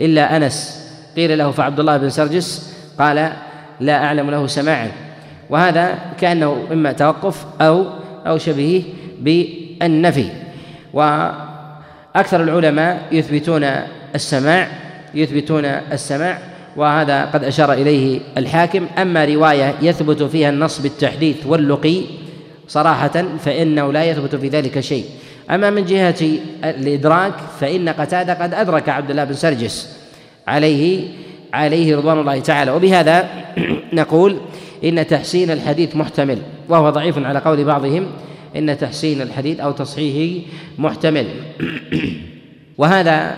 إلا 0.00 0.36
أنس. 0.36 0.84
قيل 1.16 1.38
له 1.38 1.50
فعبد 1.50 1.80
الله 1.80 1.96
بن 1.96 2.10
سرجس؟ 2.10 2.74
قال 2.98 3.32
لا 3.80 4.04
أعلم 4.04 4.30
له 4.30 4.46
سماعا. 4.46 4.90
وهذا 5.50 5.98
كأنه 6.20 6.66
إما 6.72 6.92
توقف 6.92 7.44
أو 7.60 7.86
أو 8.26 8.38
شبهه 8.38 8.82
بالنفي. 9.20 10.28
وأكثر 10.92 12.42
العلماء 12.42 13.02
يثبتون 13.12 13.64
السماع 14.14 14.68
يثبتون 15.14 15.64
السماع 15.64 16.38
وهذا 16.76 17.24
قد 17.24 17.44
أشار 17.44 17.72
إليه 17.72 18.20
الحاكم. 18.36 18.86
أما 18.98 19.24
رواية 19.24 19.74
يثبت 19.82 20.22
فيها 20.22 20.48
النص 20.48 20.80
بالتحديث 20.80 21.46
واللقي 21.46 22.02
صراحة 22.68 23.24
فإنه 23.44 23.92
لا 23.92 24.04
يثبت 24.04 24.36
في 24.36 24.48
ذلك 24.48 24.80
شيء. 24.80 25.04
أما 25.50 25.70
من 25.70 25.84
جهة 25.84 26.38
الإدراك 26.64 27.34
فإن 27.60 27.88
قتادة 27.88 28.34
قد 28.34 28.54
أدرك 28.54 28.88
عبد 28.88 29.10
الله 29.10 29.24
بن 29.24 29.34
سرجس 29.34 29.96
عليه 30.46 31.08
عليه 31.52 31.96
رضوان 31.96 32.18
الله 32.18 32.40
تعالى. 32.40 32.70
وبهذا 32.70 33.28
نقول 33.92 34.36
إن 34.84 35.06
تحسين 35.06 35.50
الحديث 35.50 35.96
محتمل 35.96 36.38
وهو 36.68 36.90
ضعيف 36.90 37.18
على 37.18 37.38
قول 37.38 37.64
بعضهم 37.64 38.06
إن 38.56 38.78
تحسين 38.78 39.22
الحديث 39.22 39.60
أو 39.60 39.72
تصحيحه 39.72 40.46
محتمل. 40.78 41.26
وهذا 42.78 43.36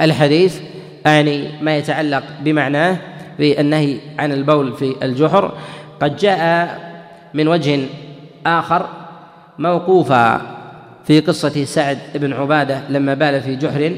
الحديث 0.00 0.60
أعني 1.06 1.48
ما 1.62 1.76
يتعلق 1.76 2.22
بمعناه 2.40 2.96
في 3.36 3.60
النهي 3.60 3.98
عن 4.18 4.32
البول 4.32 4.72
في 4.72 4.94
الجحر 5.02 5.52
قد 6.00 6.16
جاء 6.16 6.78
من 7.34 7.48
وجه 7.48 7.80
آخر 8.46 8.86
موقوفا 9.58 10.40
في 11.04 11.20
قصة 11.20 11.64
سعد 11.64 11.98
بن 12.14 12.32
عبادة 12.32 12.80
لما 12.88 13.14
بال 13.14 13.40
في 13.40 13.56
جحر 13.56 13.96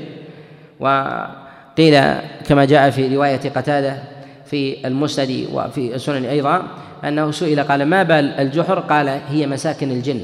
وقيل 0.81 2.01
كما 2.49 2.65
جاء 2.65 2.91
في 2.91 3.17
رواية 3.17 3.51
قتادة 3.51 3.97
في 4.47 4.87
المسند 4.87 5.47
وفي 5.53 5.95
السنن 5.95 6.25
أيضا 6.25 6.63
أنه 7.05 7.31
سئل 7.31 7.61
قال 7.61 7.87
ما 7.87 8.03
بال 8.03 8.31
الجحر؟ 8.41 8.79
قال 8.79 9.21
هي 9.29 9.47
مساكن 9.47 9.91
الجن. 9.91 10.21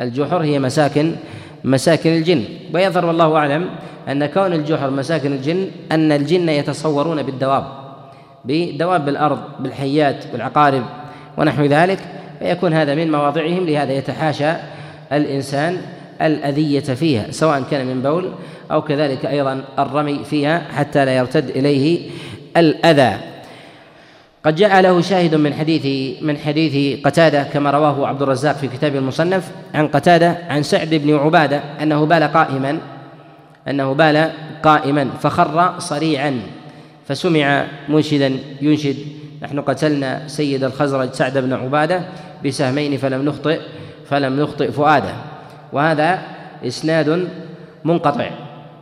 الجحر 0.00 0.42
هي 0.42 0.58
مساكن 0.58 1.16
مساكن 1.64 2.10
الجن. 2.10 2.44
ويظهر 2.74 3.06
والله 3.06 3.36
أعلم 3.36 3.70
أن 4.08 4.26
كون 4.26 4.52
الجحر 4.52 4.90
مساكن 4.90 5.32
الجن 5.32 5.70
أن 5.92 6.12
الجن 6.12 6.48
يتصورون 6.48 7.22
بالدواب 7.22 7.64
بدواب 8.44 9.08
الأرض 9.08 9.38
بالحيات 9.60 10.24
والعقارب 10.32 10.82
ونحو 11.38 11.64
ذلك 11.64 11.98
فيكون 12.38 12.72
هذا 12.72 12.94
من 12.94 13.12
مواضعهم 13.12 13.66
لهذا 13.66 13.92
يتحاشى 13.92 14.52
الإنسان 15.12 15.76
الأذية 16.22 16.80
فيها 16.80 17.30
سواء 17.30 17.62
كان 17.70 17.86
من 17.86 18.02
بول 18.02 18.32
أو 18.70 18.82
كذلك 18.82 19.26
أيضا 19.26 19.64
الرمي 19.78 20.24
فيها 20.24 20.62
حتى 20.76 21.04
لا 21.04 21.16
يرتد 21.16 21.50
إليه 21.50 22.10
الأذى. 22.56 23.29
قد 24.44 24.56
جاء 24.56 24.80
له 24.80 25.00
شاهد 25.00 25.34
من 25.34 25.54
حديث 25.54 25.86
من 26.22 26.36
حديث 26.36 27.04
قتادة 27.04 27.42
كما 27.42 27.70
رواه 27.70 28.06
عبد 28.06 28.22
الرزاق 28.22 28.56
في 28.56 28.68
كتابه 28.68 28.98
المصنف 28.98 29.50
عن 29.74 29.88
قتادة 29.88 30.38
عن 30.48 30.62
سعد 30.62 30.94
بن 30.94 31.16
عبادة 31.16 31.60
أنه 31.82 32.04
بال 32.06 32.22
قائما 32.22 32.78
أنه 33.68 33.92
بال 33.92 34.30
قائما 34.62 35.10
فخر 35.20 35.78
صريعا 35.78 36.40
فسمع 37.08 37.66
منشدا 37.88 38.38
ينشد. 38.62 38.96
نحن 39.42 39.60
قتلنا 39.60 40.28
سيد 40.28 40.64
الخزرج 40.64 41.12
سعد 41.12 41.38
بن 41.38 41.52
عبادة 41.52 42.02
بسهمين 42.44 42.96
فلم 42.96 43.24
نخطئ 43.24 43.60
فلم 44.08 44.40
نخطئ 44.40 44.70
فؤاده. 44.70 45.14
وهذا 45.72 46.18
إسناد 46.66 47.28
منقطع. 47.84 48.30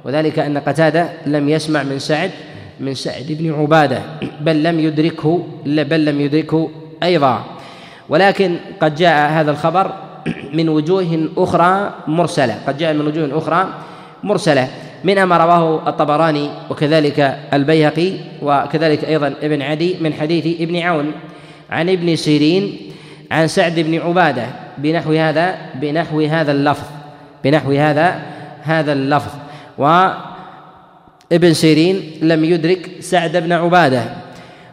وذلك 0.04 0.38
أن 0.38 0.58
قتادة 0.58 1.08
لم 1.26 1.48
يسمع 1.48 1.82
من 1.82 1.98
سعد 1.98 2.30
من 2.80 2.94
سعد 2.94 3.26
بن 3.28 3.54
عبادة 3.54 4.02
بل 4.40 4.62
لم 4.62 4.80
يدركه 4.80 5.46
بل 5.66 6.04
لم 6.04 6.20
يدركه 6.20 6.70
أيضا. 7.02 7.44
ولكن 8.08 8.56
قد 8.80 8.94
جاء 8.94 9.30
هذا 9.30 9.50
الخبر 9.50 9.92
من 10.52 10.68
وجوه 10.68 11.28
أخرى 11.36 11.94
مرسلة 12.06 12.58
قد 12.66 12.78
جاء 12.78 12.94
من 12.94 13.06
وجوه 13.06 13.38
أخرى 13.38 13.68
مرسلة. 14.22 14.68
منها 15.04 15.24
ما 15.24 15.36
رواه 15.36 15.88
الطبراني 15.88 16.50
وكذلك 16.70 17.38
البيهقي 17.52 18.12
وكذلك 18.42 19.04
أيضا 19.04 19.34
ابن 19.42 19.62
عدي 19.62 19.96
من 20.00 20.14
حديث 20.14 20.60
ابن 20.60 20.76
عون 20.76 21.12
عن 21.70 21.88
ابن 21.88 22.16
سيرين 22.16 22.76
عن 23.30 23.46
سعد 23.46 23.80
بن 23.80 23.98
عبادة 23.98 24.46
بنحو 24.78 25.12
هذا 25.12 25.54
بنحو 25.74 26.20
هذا 26.20 26.52
اللفظ 26.52 26.86
بنحو 27.44 27.72
هذا 27.72 28.22
هذا 28.62 28.92
اللفظ. 28.92 29.32
وابن 31.32 31.52
سيرين 31.52 32.02
لم 32.22 32.44
يدرك 32.44 32.90
سعد 33.00 33.36
بن 33.36 33.52
عبادة. 33.52 34.02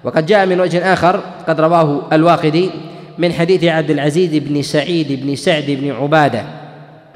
وقد 0.03 0.25
جاء 0.25 0.45
من 0.45 0.62
وجه 0.62 0.93
آخر 0.93 1.19
قد 1.47 1.62
رواه 1.62 2.01
الواقدي 2.13 2.69
من 3.17 3.33
حديث 3.33 3.63
عبد 3.63 3.91
العزيز 3.91 4.35
بن 4.35 4.62
سعيد 4.62 5.24
بن 5.24 5.35
سعد 5.35 5.65
بن 5.67 5.91
عبادة. 5.91 6.43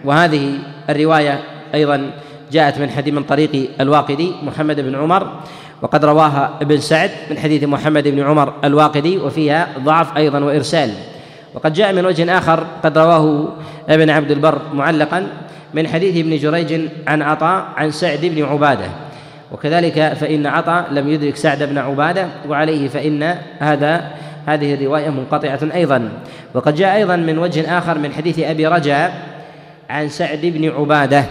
وهذه 0.06 0.54
الرواية 0.90 1.40
أيضا 1.74 2.12
جاءت 2.52 2.80
من 2.80 2.90
حديث 2.90 3.14
من 3.14 3.24
طريق 3.24 3.70
الواقدي 3.82 4.32
محمد 4.44 4.80
بن 4.80 4.96
عمر. 4.96 5.40
وقد 5.82 6.06
رواها 6.06 6.60
ابن 6.62 6.78
سعد 6.78 7.12
من 7.32 7.38
حديث 7.38 7.64
محمد 7.64 8.08
بن 8.08 8.20
عمر 8.20 8.54
الواقدي 8.64 9.18
وفيها 9.18 9.68
ضعف 9.80 10.18
أيضا 10.18 10.40
وإرسال. 10.40 10.92
وقد 11.54 11.74
جاء 11.74 11.94
من 11.94 12.06
وجه 12.06 12.38
آخر 12.38 12.68
قد 12.84 12.98
رواه 12.98 13.48
ابن 13.90 14.10
عبد 14.10 14.32
البر 14.32 14.62
معلقا 14.74 15.28
من 15.74 15.88
حديث 15.88 16.18
ابن 16.18 16.38
جريج 16.38 16.82
عن 17.08 17.22
عطاء 17.22 17.66
عن 17.78 17.92
سعد 17.92 18.20
بن 18.26 18.44
عبادة. 18.44 19.09
وكذلك 19.52 20.14
فإن 20.14 20.48
عطاء 20.48 20.94
لم 20.94 21.08
يدرك 21.08 21.36
سعد 21.36 21.64
بن 21.64 21.78
عبادة 21.78 22.28
وعليه 22.50 22.88
فإن 22.88 23.36
هذا 23.60 24.12
هذه 24.46 24.74
الرواية 24.74 25.10
منقطعة 25.10 25.60
أيضا. 25.74 26.10
وقد 26.54 26.76
جاء 26.76 26.96
أيضا 26.96 27.16
من 27.16 27.38
وجه 27.38 27.78
آخر 27.78 27.98
من 27.98 28.14
حديث 28.14 28.40
أبي 28.40 28.68
رجاء 28.68 29.14
عن 29.90 30.10
سعد 30.10 30.42
بن 30.42 30.70
عبادة 30.70 31.24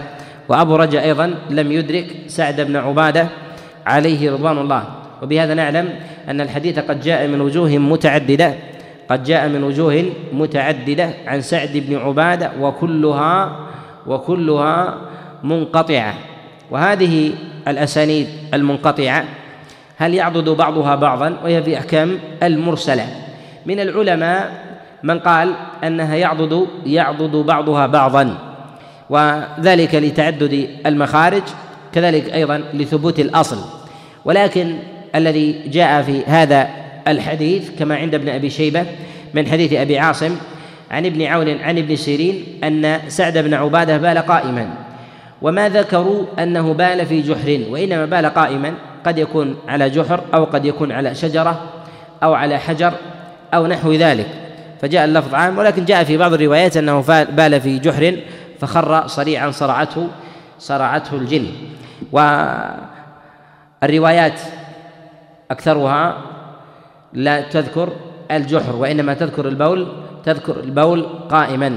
وأبو 0.49 0.77
رجاء 0.77 1.05
أيضا 1.05 1.35
لم 1.51 1.73
يدرك 1.73 2.07
سعد 2.27 2.61
بن 2.61 2.77
عبادة 2.77 3.27
عليه 3.87 4.33
رضوان 4.33 4.59
الله. 4.59 4.85
وبهذا 5.23 5.55
نعلم 5.55 5.89
أن 6.29 6.41
الحديث 6.41 6.79
قد 6.79 7.01
جاء 7.01 7.27
من 7.27 7.41
وجوه 7.41 7.79
متعددة 7.79 8.55
قد 9.11 9.25
جاء 9.25 9.49
من 9.49 9.65
وجوه 9.65 10.05
متعددة 10.33 11.11
عن 11.27 11.41
سعد 11.41 11.73
بن 11.75 11.97
عبادة 11.97 12.51
وكلها 12.61 13.57
وكلها 14.07 14.95
منقطعة. 15.45 16.15
وهذه 16.71 17.33
الأسانيد 17.69 18.27
المنقطعة. 18.55 19.25
هل 19.97 20.15
يعضد 20.15 20.49
بعضها 20.49 20.95
بعضا؟ 20.95 21.37
وهي 21.45 21.63
في 21.63 21.79
أحكام 21.79 22.19
المرسلة. 22.43 23.07
من 23.67 23.81
العلماء 23.81 24.69
من 25.03 25.19
قال 25.19 25.55
أنها 25.85 26.15
يعضد 26.15 26.67
يعضد 26.87 27.37
بعضها 27.37 27.87
بعضا 27.87 28.39
وذلك 29.11 29.95
لتعدد 29.95 30.69
المخارج 30.87 31.43
كذلك 31.93 32.35
أيضا 32.35 32.63
لثبوت 32.75 33.21
الأصل. 33.21 33.59
ولكن 34.25 34.77
الذي 35.15 35.69
جاء 35.69 36.03
في 36.03 36.25
هذا 36.25 36.69
الحديث 37.09 37.71
كما 37.79 37.97
عند 37.97 38.15
ابن 38.15 38.29
أبي 38.29 38.51
شيبة 38.51 38.87
من 39.35 39.47
حديث 39.47 39.73
أبي 39.73 39.99
عاصم 39.99 40.37
عن 40.91 41.07
ابن 41.07 41.23
عون 41.23 41.49
عن 41.49 41.79
ابن 41.79 41.97
سيرين 41.97 42.45
أن 42.65 43.01
سعد 43.09 43.39
بن 43.39 43.55
عبادة 43.55 43.97
بال 43.97 44.19
قائما. 44.19 44.88
وما 45.43 45.69
ذكروا 45.69 46.25
أنه 46.39 46.73
بال 46.75 47.07
في 47.07 47.23
جحر 47.23 47.61
وإنما 47.71 48.07
بال 48.07 48.27
قائما 48.27 48.75
قد 49.07 49.19
يكون 49.19 49.57
على 49.69 49.91
جحر 49.91 50.21
أو 50.35 50.45
قد 50.45 50.65
يكون 50.65 50.93
على 50.93 51.15
شجرة 51.15 51.63
أو 52.23 52.35
على 52.35 52.59
حجر 52.59 52.93
أو 53.55 53.67
نحو 53.67 53.93
ذلك. 53.93 54.27
فجاء 54.81 55.05
اللفظ 55.05 55.35
عام 55.35 55.59
ولكن 55.59 55.85
جاء 55.85 56.05
في 56.05 56.17
بعض 56.17 56.33
الروايات 56.33 56.77
أنه 56.77 57.01
بال 57.31 57.61
في 57.61 57.79
جحر 57.79 58.17
فخر 58.61 59.07
صريعا 59.07 59.51
صرعته 59.51 60.09
صرعته 60.59 61.17
الجن. 61.17 61.47
والروايات 63.83 64.41
أكثرها 65.51 66.17
لا 67.13 67.41
تذكر 67.41 67.89
الجحر 68.31 68.77
وإنما 68.77 69.15
تذكر 69.15 69.49
البول 69.49 69.89
تذكر 70.25 70.61
البول 70.61 71.07
قائما. 71.31 71.73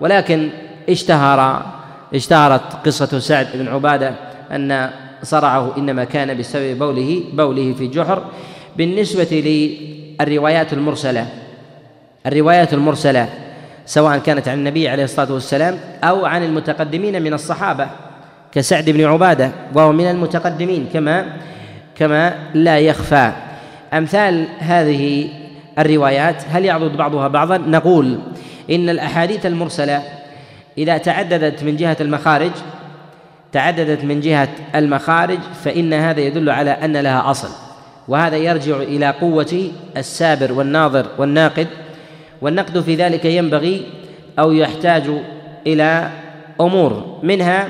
ولكن 0.00 0.50
اشتهر 0.88 1.62
اشتهرت 2.14 2.86
قصة 2.86 3.18
سعد 3.18 3.46
بن 3.54 3.68
عبادة 3.68 4.14
أن 4.52 4.90
صرعه 5.22 5.76
إنما 5.78 6.04
كان 6.04 6.38
بسبب 6.38 6.78
بوله 6.78 7.22
بوله 7.32 7.74
في 7.78 7.86
جحر. 7.86 8.24
بالنسبة 8.76 9.28
للروايات 10.20 10.72
المرسلة 10.72 11.26
الروايات 12.26 12.74
المرسلة 12.74 13.28
سواء 13.86 14.18
كانت 14.18 14.48
عن 14.48 14.58
النبي 14.58 14.88
عليه 14.88 15.04
الصلاة 15.04 15.32
والسلام 15.32 15.78
أو 16.04 16.26
عن 16.26 16.44
المتقدمين 16.44 17.22
من 17.22 17.34
الصحابة 17.34 17.88
كسعد 18.52 18.90
بن 18.90 19.04
عبادة 19.04 19.52
وهو 19.74 19.92
من 19.92 20.10
المتقدمين 20.10 20.86
كما 20.92 21.36
كما 21.96 22.34
لا 22.54 22.78
يخفى. 22.78 23.32
أمثال 23.92 24.46
هذه 24.58 25.28
الروايات 25.78 26.42
هل 26.50 26.64
يعضد 26.64 26.96
بعضها 26.96 27.28
بعضا؟ 27.28 27.58
نقول 27.58 28.18
إن 28.70 28.88
الأحاديث 28.88 29.46
المرسلة 29.46 30.02
إذا 30.78 30.98
تعددت 30.98 31.62
من 31.62 31.76
جهة 31.76 31.96
المخارج 32.00 32.50
تعددت 33.52 34.04
من 34.04 34.20
جهة 34.20 34.48
المخارج 34.74 35.38
فإن 35.64 35.92
هذا 35.92 36.20
يدل 36.20 36.50
على 36.50 36.70
أن 36.70 36.96
لها 36.96 37.30
أصل. 37.30 37.48
وهذا 38.08 38.36
يرجع 38.36 38.76
إلى 38.76 39.10
قوة 39.10 39.70
السابر 39.96 40.52
والناظر 40.52 41.06
والناقد. 41.18 41.66
والنقد 42.42 42.80
في 42.80 42.94
ذلك 42.94 43.24
ينبغي 43.24 43.86
أو 44.38 44.52
يحتاج 44.52 45.10
إلى 45.66 46.10
أمور 46.60 47.20
منها 47.22 47.68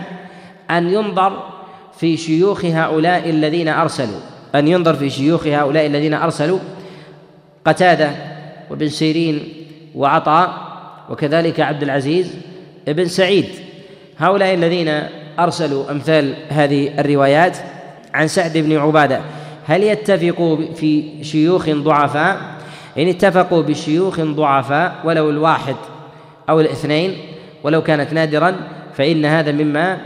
أن 0.70 0.90
ينظر 0.90 1.42
في 1.98 2.16
شيوخ 2.16 2.64
هؤلاء 2.64 3.30
الذين 3.30 3.68
أرسلوا. 3.68 4.20
أن 4.54 4.68
ينظر 4.68 4.94
في 4.94 5.10
شيوخ 5.10 5.46
هؤلاء 5.46 5.86
الذين 5.86 6.14
أرسلوا 6.14 6.58
قتادة 7.64 8.10
وابن 8.70 8.88
سيرين 8.88 9.48
وعطاء 9.94 10.68
وكذلك 11.10 11.60
عبد 11.60 11.82
العزيز 11.82 12.34
ابن 12.88 13.08
سعيد. 13.08 13.46
هؤلاء 14.18 14.54
الذين 14.54 15.02
أرسلوا 15.38 15.90
أمثال 15.90 16.34
هذه 16.48 17.00
الروايات 17.00 17.56
عن 18.14 18.28
سعد 18.28 18.58
بن 18.58 18.76
عبادة 18.76 19.20
هل 19.66 19.82
يتفقوا 19.82 20.56
في 20.74 21.24
شيوخ 21.24 21.68
ضعفاء؟ 21.70 22.40
إن 22.98 23.08
اتفقوا 23.08 23.62
بشيوخ 23.62 24.20
ضعفاء 24.20 24.94
ولو 25.04 25.30
الواحد 25.30 25.76
أو 26.48 26.60
الاثنين 26.60 27.16
ولو 27.62 27.82
كانت 27.82 28.12
نادرا 28.12 28.56
فإن 28.94 29.24
هذا 29.24 29.52
مما 29.52 29.98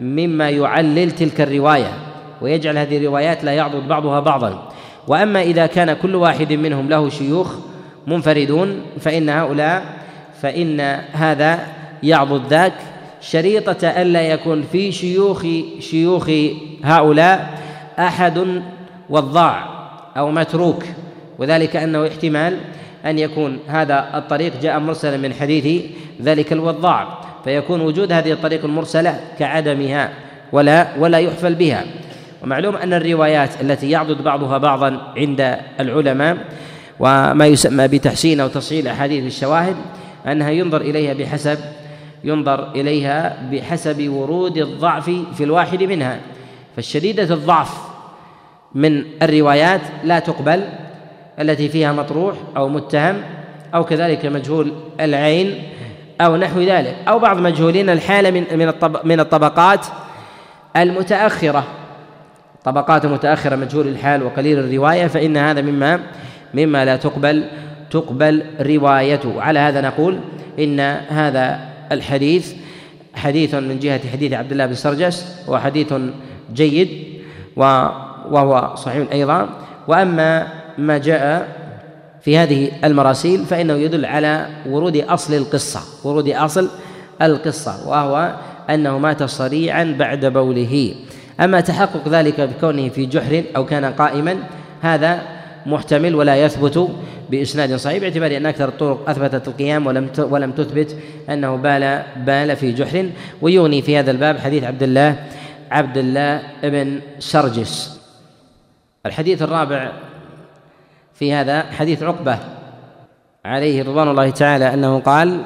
مما 0.00 0.50
يعلل 0.50 1.10
تلك 1.10 1.40
الرواية 1.40 1.92
ويجعل 2.42 2.78
هذه 2.78 2.96
الروايات 2.96 3.44
لا 3.44 3.52
يعضد 3.52 3.88
بعضها 3.88 4.20
بعضا. 4.20 4.68
وأما 5.08 5.42
إذا 5.42 5.66
كان 5.66 5.92
كل 5.92 6.14
واحد 6.14 6.52
منهم 6.52 6.88
له 6.88 7.08
شيوخ 7.08 7.54
منفردون 8.06 8.80
فإن 9.00 9.28
هؤلاء 9.28 9.84
فإن 10.42 10.80
هذا 11.12 11.66
يعضد 12.04 12.46
ذاك 12.46 12.72
شريطة 13.20 13.88
ألا 13.88 14.22
يكون 14.22 14.62
في 14.72 14.92
شيوخ 14.92 15.46
شيوخ 15.80 16.30
هؤلاء 16.84 17.60
أحد 17.98 18.62
وضاع 19.10 19.68
أو 20.16 20.30
متروك. 20.30 20.84
وذلك 21.38 21.76
أنه 21.76 22.06
احتمال 22.06 22.58
أن 23.06 23.18
يكون 23.18 23.58
هذا 23.68 24.10
الطريق 24.14 24.52
جاء 24.62 24.78
مرسلا 24.78 25.16
من 25.16 25.34
حديث 25.34 25.82
ذلك 26.22 26.52
الوضاع. 26.52 27.18
فيكون 27.44 27.80
وجود 27.80 28.12
هذه 28.12 28.32
الطريق 28.32 28.64
المرسلة 28.64 29.20
كعدمها 29.38 30.12
ولا 30.52 30.86
ولا 30.98 31.18
يحفل 31.18 31.54
بها. 31.54 31.84
ومعلوم 32.42 32.76
أن 32.76 32.92
الروايات 32.92 33.50
التي 33.60 33.90
يعضد 33.90 34.22
بعضها 34.22 34.58
بعضا 34.58 35.12
عند 35.16 35.56
العلماء 35.80 36.36
وما 37.00 37.46
يسمى 37.46 37.88
بتحسين 37.88 38.40
أو 38.40 38.48
تصحيح 38.48 38.92
أحاديث 38.92 39.24
الشواهد 39.24 39.76
أنها 40.26 40.50
ينظر 40.50 40.80
إليها 40.80 41.14
بحسب 41.14 41.58
ينظر 42.24 42.72
إليها 42.72 43.36
بحسب 43.52 44.08
ورود 44.08 44.58
الضعف 44.58 45.10
في 45.10 45.44
الواحد 45.44 45.82
منها. 45.82 46.20
فالشديدة 46.76 47.34
الضعف 47.34 47.94
من 48.74 49.04
الروايات 49.22 49.80
لا 50.04 50.18
تقبل 50.18 50.64
التي 51.40 51.68
فيها 51.68 51.92
مطروح 51.92 52.36
أو 52.56 52.68
متهم 52.68 53.22
أو 53.74 53.84
كذلك 53.84 54.26
مجهول 54.26 54.72
العين 55.00 55.62
أو 56.20 56.36
نحو 56.36 56.60
ذلك 56.60 56.96
أو 57.08 57.18
بعض 57.18 57.38
مجهولين 57.38 57.90
الحالة 57.90 58.30
من 58.30 58.44
من 58.52 58.72
من 59.04 59.20
الطبقات 59.20 59.86
المتأخرة. 60.76 61.64
طبقات 62.64 63.06
متأخرة 63.06 63.56
مجهول 63.56 63.88
الحال 63.88 64.22
وقليل 64.22 64.58
الرواية 64.58 65.06
فإن 65.06 65.36
هذا 65.36 65.60
مما 65.60 66.00
مما 66.54 66.84
لا 66.84 66.96
تقبل 66.96 67.44
تقبل 67.90 68.44
روايته. 68.60 69.42
على 69.42 69.58
هذا 69.58 69.80
نقول 69.80 70.18
إن 70.58 70.80
هذا 71.08 71.73
الحديث 71.94 72.52
حديث 73.14 73.54
من 73.54 73.78
جهة 73.78 74.00
حديث 74.12 74.32
عبد 74.32 74.52
الله 74.52 74.66
بن 74.66 74.74
سرجس 74.74 75.46
هو 75.48 75.58
حديث 75.58 75.94
جيد 76.54 76.90
وهو 77.56 78.74
صحيح 78.76 79.12
أيضا. 79.12 79.48
وأما 79.88 80.46
ما 80.78 80.98
جاء 80.98 81.48
في 82.22 82.38
هذه 82.38 82.70
المراسيل 82.84 83.44
فإنه 83.44 83.74
يدل 83.74 84.04
على 84.04 84.46
ورود 84.66 84.96
أصل 84.96 85.34
القصة 85.34 85.80
ورود 86.04 86.28
أصل 86.28 86.68
القصة 87.22 87.88
وهو 87.88 88.34
أنه 88.70 88.98
مات 88.98 89.22
صريعا 89.22 89.96
بعد 89.98 90.26
بوله. 90.26 90.94
أما 91.40 91.60
تحقق 91.60 92.08
ذلك 92.08 92.40
بكونه 92.40 92.88
في 92.88 93.06
جحر 93.06 93.44
أو 93.56 93.66
كان 93.66 93.84
قائما 93.84 94.36
هذا 94.80 95.22
محتمل 95.66 96.14
ولا 96.14 96.36
يثبت. 96.36 96.88
بإسناد 97.30 97.76
صحيح 97.76 97.98
باعتبار 97.98 98.36
أن 98.36 98.46
أكثر 98.46 98.68
الطرق 98.68 99.10
أثبتت 99.10 99.48
القيام 99.48 99.86
ولم 99.86 100.10
ولم 100.18 100.52
تثبت 100.52 100.96
أنه 101.30 101.56
بال 101.56 102.02
بال 102.16 102.56
في 102.56 102.72
جحر. 102.72 103.10
ويغني 103.42 103.82
في 103.82 103.98
هذا 103.98 104.10
الباب 104.10 104.38
حديث 104.38 104.64
عبد 104.64 104.82
الله 104.82 105.26
عبد 105.70 105.98
الله 105.98 106.42
بن 106.62 107.00
سرجس. 107.18 108.00
الحديث 109.06 109.42
الرابع 109.42 109.92
في 111.14 111.32
هذا 111.32 111.62
حديث 111.62 112.02
عقبة 112.02 112.38
عليه 113.44 113.82
رضوان 113.82 114.08
الله 114.08 114.30
تعالى 114.30 114.74
أنه 114.74 115.00
قال 115.00 115.44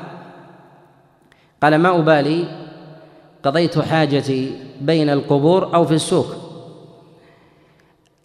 قال 1.62 1.76
ما 1.76 1.98
أبالي 1.98 2.44
قضيت 3.42 3.78
حاجتي 3.78 4.52
بين 4.80 5.10
القبور 5.10 5.74
أو 5.74 5.84
في 5.84 5.94
السوق. 5.94 6.26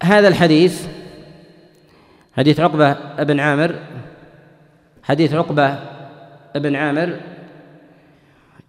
هذا 0.02 0.28
الحديث 0.28 0.86
حديث 2.36 2.60
عقبة 2.60 2.96
بن 3.18 3.40
عامر. 3.40 3.74
حديث 5.02 5.34
عقبة 5.34 5.78
بن 6.54 6.76
عامر 6.76 7.16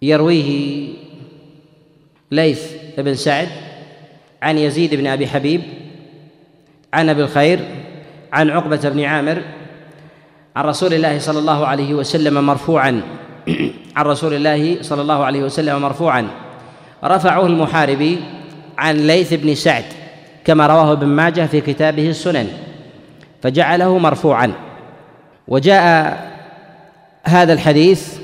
يرويه 0.02 0.88
ليث 2.30 2.72
بن 2.98 3.14
سعد 3.14 3.48
عن 4.42 4.58
يزيد 4.58 4.94
بن 4.94 5.06
أبي 5.06 5.26
حبيب 5.26 5.62
عن 6.94 7.08
أبي 7.08 7.22
الخير 7.22 7.60
عن 8.32 8.50
عقبة 8.50 8.88
بن 8.88 9.04
عامر 9.04 9.42
عن 10.56 10.64
رسول 10.64 10.94
الله 10.94 11.18
صلى 11.18 11.38
الله 11.38 11.66
عليه 11.66 11.94
وسلم 11.94 12.46
مرفوعا. 12.46 13.00
عن 13.96 14.04
رسول 14.04 14.34
الله 14.34 14.82
صلى 14.82 15.02
الله 15.02 15.24
عليه 15.24 15.42
وسلم 15.42 15.82
مرفوعا. 15.82 16.28
رفعه 17.04 17.46
المحاربي 17.46 18.18
عن 18.78 18.96
ليث 18.96 19.34
بن 19.34 19.54
سعد 19.54 19.84
كما 20.44 20.66
رواه 20.66 20.92
ابن 20.92 21.06
ماجه 21.06 21.46
في 21.46 21.60
كتابه 21.60 22.08
السنن. 22.08 22.65
فجعله 23.46 23.98
مرفوعا. 23.98 24.52
وجاء 25.48 26.18
هذا 27.24 27.52
الحديث 27.52 28.18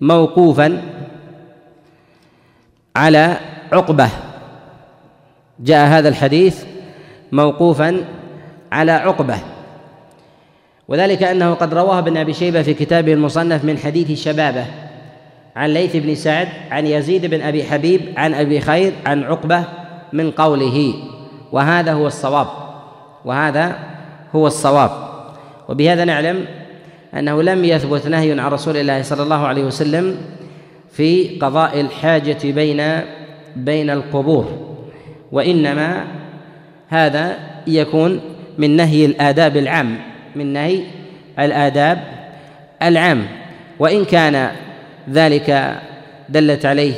موقوفا 0.00 0.82
على 2.96 3.36
عقبة. 3.72 4.08
جاء 5.60 5.86
هذا 5.88 6.08
الحديث 6.08 6.64
موقوفا 7.32 8.04
على 8.72 8.92
عقبة. 8.92 9.38
وذلك 10.88 11.22
أنه 11.22 11.54
قد 11.54 11.74
رواه 11.74 11.98
ابن 11.98 12.16
أبي 12.16 12.32
شيبة 12.32 12.62
في 12.62 12.74
كتابه 12.74 13.12
المصنف 13.12 13.64
من 13.64 13.78
حديث 13.78 14.24
شبابة 14.24 14.66
عن 15.56 15.70
ليث 15.70 15.96
بن 15.96 16.14
سعد 16.14 16.48
عن 16.70 16.86
يزيد 16.86 17.26
بن 17.26 17.42
أبي 17.42 17.64
حبيب 17.64 18.00
عن 18.16 18.34
أبي 18.34 18.60
خير 18.60 18.92
عن 19.06 19.24
عقبة 19.24 19.64
من 20.12 20.30
قوله. 20.30 20.94
وهذا 21.52 21.92
هو 21.92 22.06
الصواب. 22.06 22.46
وهذا 23.24 23.95
هو 24.34 24.46
الصواب. 24.46 24.90
وبهذا 25.68 26.04
نعلم 26.04 26.44
أنه 27.14 27.42
لم 27.42 27.64
يثبت 27.64 28.06
نهي 28.06 28.40
عن 28.40 28.50
رسول 28.50 28.76
الله 28.76 29.02
صلى 29.02 29.22
الله 29.22 29.46
عليه 29.46 29.64
وسلم 29.64 30.16
في 30.92 31.38
قضاء 31.38 31.80
الحاجة 31.80 32.38
بين 32.44 33.00
بين 33.56 33.90
القبور 33.90 34.76
وإنما 35.32 36.04
هذا 36.88 37.36
يكون 37.66 38.20
من 38.58 38.76
نهي 38.76 39.04
الآداب 39.06 39.56
العام 39.56 39.98
من 40.36 40.52
نهي 40.52 40.80
الآداب 41.38 41.98
العام. 42.82 43.26
وإن 43.78 44.04
كان 44.04 44.50
ذلك 45.10 45.76
دلت 46.28 46.66
عليه 46.66 46.94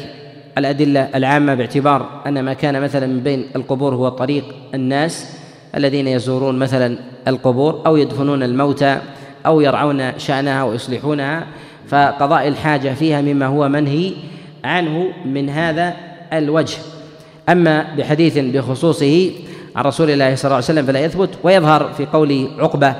الأدلة 0.58 1.08
العامة 1.14 1.54
باعتبار 1.54 2.22
أن 2.26 2.40
ما 2.40 2.54
كان 2.54 2.82
مثلا 2.82 3.06
من 3.06 3.20
بين 3.20 3.46
القبور 3.56 3.94
هو 3.94 4.08
طريق 4.08 4.44
الناس 4.74 5.38
الذين 5.78 6.08
يزورون 6.08 6.58
مثلا 6.58 6.98
القبور 7.28 7.82
أو 7.86 7.96
يدفنون 7.96 8.42
الموتى 8.42 8.98
أو 9.46 9.60
يرعون 9.60 10.18
شأنها 10.18 10.64
ويصلحونها 10.64 11.46
فقضاء 11.88 12.48
الحاجة 12.48 12.94
فيها 12.94 13.20
مما 13.20 13.46
هو 13.46 13.68
منهي 13.68 14.12
عنه 14.64 15.08
من 15.24 15.50
هذا 15.50 15.94
الوجه. 16.32 16.78
أما 17.48 17.86
بحديث 17.98 18.38
بخصوصه 18.38 19.30
عن 19.76 19.84
رسول 19.84 20.10
الله 20.10 20.34
صلى 20.34 20.44
الله 20.44 20.54
عليه 20.54 20.64
وسلم 20.64 20.86
فلا 20.86 21.00
يثبت 21.00 21.30
ويظهر 21.42 21.92
في 21.96 22.06
قول 22.06 22.48
عقبة 22.58 22.94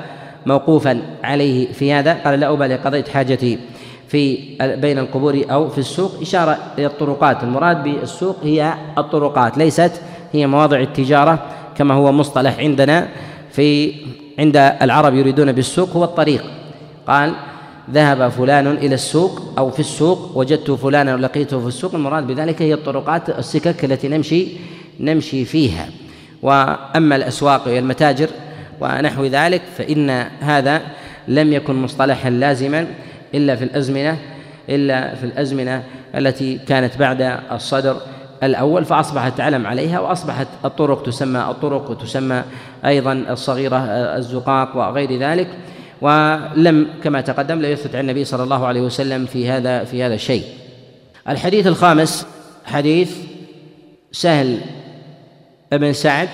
موقوفا 0.45 1.01
عليه 1.23 1.71
في 1.71 1.93
هذا 1.93 2.13
قال 2.13 2.39
لا 2.39 2.53
أبالي 2.53 2.75
قضيت 2.75 3.07
حاجتي 3.07 3.59
في 4.07 4.37
بين 4.61 4.99
القبور 4.99 5.45
أو 5.51 5.69
في 5.69 5.77
السوق. 5.77 6.11
إشارة 6.21 6.57
إلى 6.77 6.85
الطرقات 6.85 7.43
المراد 7.43 7.83
بالسوق 7.83 8.37
هي 8.43 8.73
الطرقات 8.97 9.57
ليست 9.57 9.91
هي 10.33 10.47
مواضع 10.47 10.79
التجارة. 10.79 11.45
كما 11.77 11.93
هو 11.93 12.11
مصطلح 12.11 12.59
عندنا 12.59 13.07
في 13.51 13.93
عند 14.39 14.57
العرب 14.57 15.13
يريدون 15.15 15.51
بالسوق 15.51 15.89
هو 15.89 16.03
الطريق. 16.03 16.43
قال 17.07 17.33
ذهب 17.91 18.29
فلان 18.29 18.67
إلى 18.67 18.95
السوق 18.95 19.41
أو 19.57 19.71
في 19.71 19.79
السوق 19.79 20.37
وجدت 20.37 20.71
فلانا 20.71 21.15
ولقيته 21.15 21.59
في 21.59 21.67
السوق. 21.67 21.95
المراد 21.95 22.27
بذلك 22.27 22.61
هي 22.61 22.73
الطرقات 22.73 23.29
السكك 23.29 23.85
التي 23.85 24.07
نمشي 24.07 24.47
نمشي 24.99 25.45
فيها. 25.45 25.89
وأما 26.41 27.15
الأسواق 27.15 27.67
والمتاجر 27.67 28.29
ونحو 28.81 29.25
ذلك 29.25 29.61
فإن 29.77 30.09
هذا 30.39 30.81
لم 31.27 31.53
يكن 31.53 31.75
مصطلحا 31.75 32.29
لازما 32.29 32.87
إلا 33.35 33.55
في 33.55 33.63
الأزمنة 33.63 34.17
إلا 34.69 35.15
في 35.15 35.23
الأزمنة 35.23 35.83
التي 36.15 36.59
كانت 36.67 36.97
بعد 36.97 37.39
الصدر 37.51 38.01
الأول 38.43 38.85
فأصبحت 38.85 39.37
تعلم 39.37 39.67
عليها 39.67 39.99
وأصبحت 39.99 40.47
الطرق 40.65 41.03
تسمى 41.03 41.39
الطرق 41.39 41.91
وتسمى 41.91 42.43
أيضا 42.85 43.13
الصغيرة 43.13 43.77
الزقاق 44.17 44.77
وغير 44.77 45.19
ذلك. 45.19 45.47
ولم 46.01 46.87
كما 47.03 47.21
تقدم 47.21 47.59
لا 47.59 47.69
يثبت 47.69 47.95
عن 47.95 48.01
النبي 48.01 48.25
صلى 48.25 48.43
الله 48.43 48.67
عليه 48.67 48.81
وسلم 48.81 49.25
في 49.25 49.49
هذا 49.49 49.83
في 49.83 50.03
هذا 50.03 50.13
الشيء. 50.13 50.43
الحديث 51.29 51.67
الخامس 51.67 52.27
حديث 52.65 53.17
سهل 54.11 54.61
ابن 55.73 55.93
سعد 55.93 56.29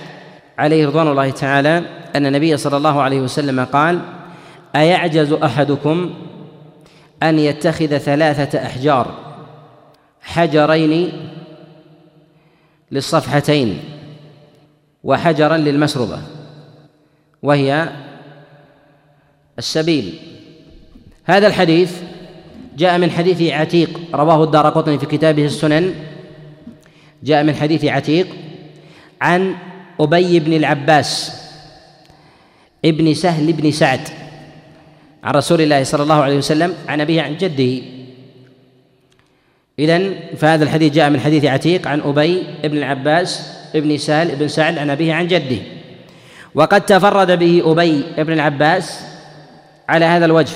عليه 0.57 0.87
رضوان 0.87 1.07
الله 1.07 1.29
تعالى 1.29 1.81
أن 2.15 2.25
النبي 2.25 2.57
صلى 2.57 2.77
الله 2.77 3.01
عليه 3.01 3.19
وسلم 3.19 3.65
قال 3.65 3.99
أيعجز 4.75 5.33
أحدكم 5.33 6.13
أن 7.23 7.39
يتخذ 7.39 7.97
ثلاثة 7.97 8.65
أحجار 8.65 9.07
حجرين 10.21 11.11
للصفحتين 12.91 13.79
وحجرا 15.03 15.57
للمسربة 15.57 16.21
وهي 17.43 17.89
السبيل. 19.57 20.13
هذا 21.25 21.47
الحديث 21.47 21.91
جاء 22.77 22.97
من 22.97 23.11
حديث 23.11 23.41
عتيق 23.41 23.99
رواه 24.13 24.43
الدار 24.43 24.69
قطني 24.69 24.99
في 24.99 25.05
كتابه 25.05 25.45
السنن. 25.45 25.93
جاء 27.23 27.43
من 27.43 27.55
حديث 27.55 27.85
عتيق 27.85 28.27
عن 29.21 29.55
أبي 29.99 30.39
بن 30.39 30.53
العباس 30.53 31.41
ابن 32.85 33.13
سهل 33.13 33.53
بن 33.53 33.71
سعد 33.71 34.01
عن 35.23 35.33
رسول 35.33 35.61
الله 35.61 35.83
صلى 35.83 36.03
الله 36.03 36.21
عليه 36.21 36.37
وسلم 36.37 36.73
عن 36.87 37.01
أبيه 37.01 37.21
عن 37.21 37.37
جده. 37.37 37.94
إذن 39.79 40.15
فهذا 40.37 40.63
الحديث 40.63 40.93
جاء 40.93 41.09
من 41.09 41.19
حديث 41.19 41.45
عتيق 41.45 41.87
عن 41.87 42.01
أبي 42.01 42.43
بن 42.63 42.77
العباس 42.77 43.51
ابن 43.75 43.97
سهل 43.97 44.35
بن 44.35 44.47
سعد 44.47 44.77
عن 44.77 44.89
أبيه 44.89 45.13
عن 45.13 45.27
جده. 45.27 45.61
وقد 46.55 46.81
تفرد 46.81 47.39
به 47.39 47.63
أبي 47.65 48.03
بن 48.17 48.33
العباس 48.33 49.05
على 49.89 50.05
هذا 50.05 50.25
الوجه. 50.25 50.55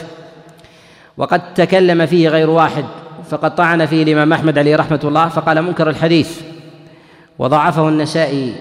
وقد 1.18 1.54
تكلم 1.54 2.06
فيه 2.06 2.30
غير 2.30 2.50
واحد 2.50 2.86
فقد 3.30 3.56
طعن 3.56 3.86
فيه 3.86 4.04
الإمام 4.04 4.34
أحمد 4.34 4.58
عليه 4.58 4.76
رحمة 4.76 5.00
الله 5.04 5.30
فقال 5.30 5.62
منكر 5.62 5.90
الحديث. 5.90 6.42
وضعفه 7.40 7.90
النسائي 7.90 8.56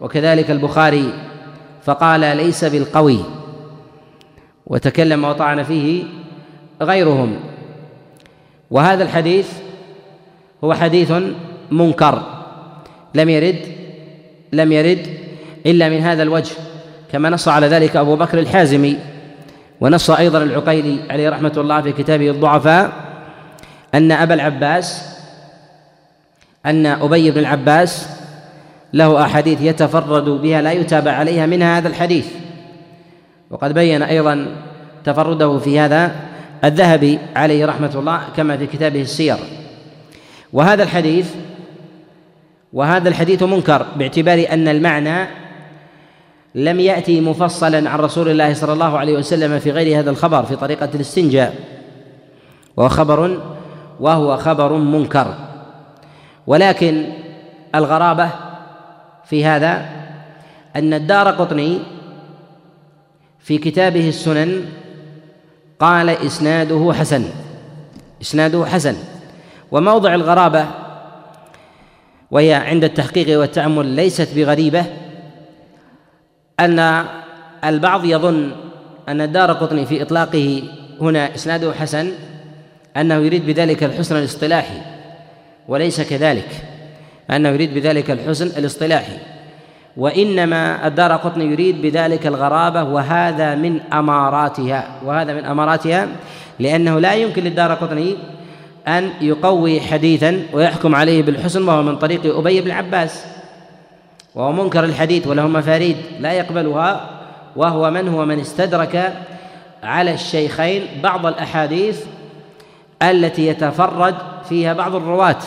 وكذلك 0.00 0.50
البخاري 0.50 1.12
فقال 1.82 2.20
ليس 2.20 2.64
بالقوي. 2.64 3.18
وتكلم 4.66 5.24
وطعن 5.24 5.62
فيه 5.62 6.04
غيرهم. 6.82 7.36
وهذا 8.70 9.04
الحديث 9.04 9.48
هو 10.64 10.74
حديث 10.74 11.12
منكر. 11.70 12.22
لم 13.14 13.28
يرد 13.28 13.60
لم 14.52 14.72
يرد 14.72 15.06
إلا 15.66 15.88
من 15.88 16.00
هذا 16.00 16.22
الوجه 16.22 16.54
كما 17.12 17.30
نص 17.30 17.48
على 17.48 17.66
ذلك 17.66 17.96
أبو 17.96 18.16
بكر 18.16 18.38
الحازمي 18.38 18.96
ونص 19.80 20.10
أيضا 20.10 20.42
العقيلي 20.42 20.98
عليه 21.10 21.30
رحمة 21.30 21.52
الله 21.56 21.80
في 21.80 21.92
كتابه 21.92 22.30
الضعفاء 22.30 22.92
أن 23.94 24.12
أبا 24.12 24.34
العباس 24.34 25.18
أن 26.66 26.86
أبي 26.86 27.30
بن 27.30 27.38
العباس 27.38 28.08
له 28.92 29.22
أحاديث 29.22 29.60
يتفرد 29.60 30.24
بها 30.24 30.62
لا 30.62 30.72
يتابع 30.72 31.12
عليها 31.12 31.46
منها 31.46 31.78
هذا 31.78 31.88
الحديث. 31.88 32.26
وقد 33.50 33.74
بين 33.74 34.02
أيضا 34.02 34.46
تفرده 35.04 35.58
في 35.58 35.80
هذا 35.80 36.12
الذهبي 36.64 37.18
عليه 37.36 37.66
رحمة 37.66 37.90
الله 37.94 38.20
كما 38.36 38.56
في 38.56 38.66
كتابه 38.66 39.02
السير. 39.02 39.36
وهذا 40.52 40.82
الحديث 40.82 41.34
وهذا 42.72 43.08
الحديث 43.08 43.42
منكر 43.42 43.86
باعتبار 43.96 44.46
أن 44.50 44.68
المعنى 44.68 45.28
لم 46.54 46.80
يأتي 46.80 47.20
مفصلا 47.20 47.90
عن 47.90 47.98
رسول 47.98 48.28
الله 48.28 48.54
صلى 48.54 48.72
الله 48.72 48.98
عليه 48.98 49.18
وسلم 49.18 49.58
في 49.58 49.70
غير 49.70 49.98
هذا 49.98 50.10
الخبر 50.10 50.42
في 50.42 50.56
طريقة 50.56 50.88
الاستنجاء. 50.94 51.54
وهو 52.76 52.88
خبر 52.88 53.40
وهو 54.00 54.36
خبر 54.36 54.72
منكر. 54.72 55.34
ولكن 56.46 57.12
الغرابة 57.74 58.30
في 59.24 59.44
هذا 59.44 59.88
أن 60.76 60.94
الدار 60.94 61.28
قطني 61.28 61.78
في 63.40 63.58
كتابه 63.58 64.08
السنن 64.08 64.64
قال 65.80 66.08
إسناده 66.08 66.92
حسن 66.92 67.24
إسناده 68.22 68.66
حسن. 68.66 69.11
وموضع 69.72 70.14
الغرابة 70.14 70.66
وهي 72.30 72.54
عند 72.54 72.84
التحقيق 72.84 73.40
والتأمل 73.40 73.86
ليست 73.86 74.28
بغريبة 74.36 74.84
أن 76.60 77.04
البعض 77.64 78.04
يظن 78.04 78.50
أن 79.08 79.20
الدار 79.20 79.52
قطني 79.52 79.86
في 79.86 80.02
إطلاقه 80.02 80.62
هنا 81.00 81.34
إسناده 81.34 81.72
حسن 81.72 82.12
أنه 82.96 83.14
يريد 83.14 83.46
بذلك 83.46 83.84
الحسن 83.84 84.16
الاصطلاحي 84.16 84.78
وليس 85.68 86.00
كذلك 86.00 86.48
أنه 87.30 87.48
يريد 87.48 87.74
بذلك 87.74 88.10
الحسن 88.10 88.46
الاصطلاحي 88.46 89.16
وإنما 89.96 90.86
الدار 90.86 91.12
قطني 91.12 91.44
يريد 91.44 91.82
بذلك 91.82 92.26
الغرابة 92.26 92.82
وهذا 92.82 93.54
من 93.54 93.80
أماراتها 93.80 95.00
وهذا 95.04 95.34
من 95.34 95.44
أماراتها 95.44 96.08
لأنه 96.58 96.98
لا 96.98 97.14
يمكن 97.14 97.44
للدار 97.44 97.74
قطني 97.74 98.16
أن 98.88 99.10
يقوي 99.20 99.80
حديثا 99.80 100.42
ويحكم 100.52 100.94
عليه 100.94 101.22
بالحسن 101.22 101.68
وهو 101.68 101.82
من 101.82 101.96
طريق 101.96 102.36
أبي 102.36 102.60
بن 102.60 102.70
عباس. 102.70 103.24
وهو 104.34 104.52
منكر 104.52 104.84
الحديث 104.84 105.26
وله 105.26 105.46
مفاريد 105.46 105.96
لا 106.20 106.32
يقبلها 106.32 107.10
وهو 107.56 107.90
من 107.90 108.08
هو 108.08 108.24
من 108.24 108.40
استدرك 108.40 109.12
على 109.82 110.14
الشيخين 110.14 110.82
بعض 111.02 111.26
الأحاديث 111.26 112.04
التي 113.02 113.46
يتفرد 113.46 114.14
فيها 114.48 114.72
بعض 114.72 114.94
الرواة 114.94 115.38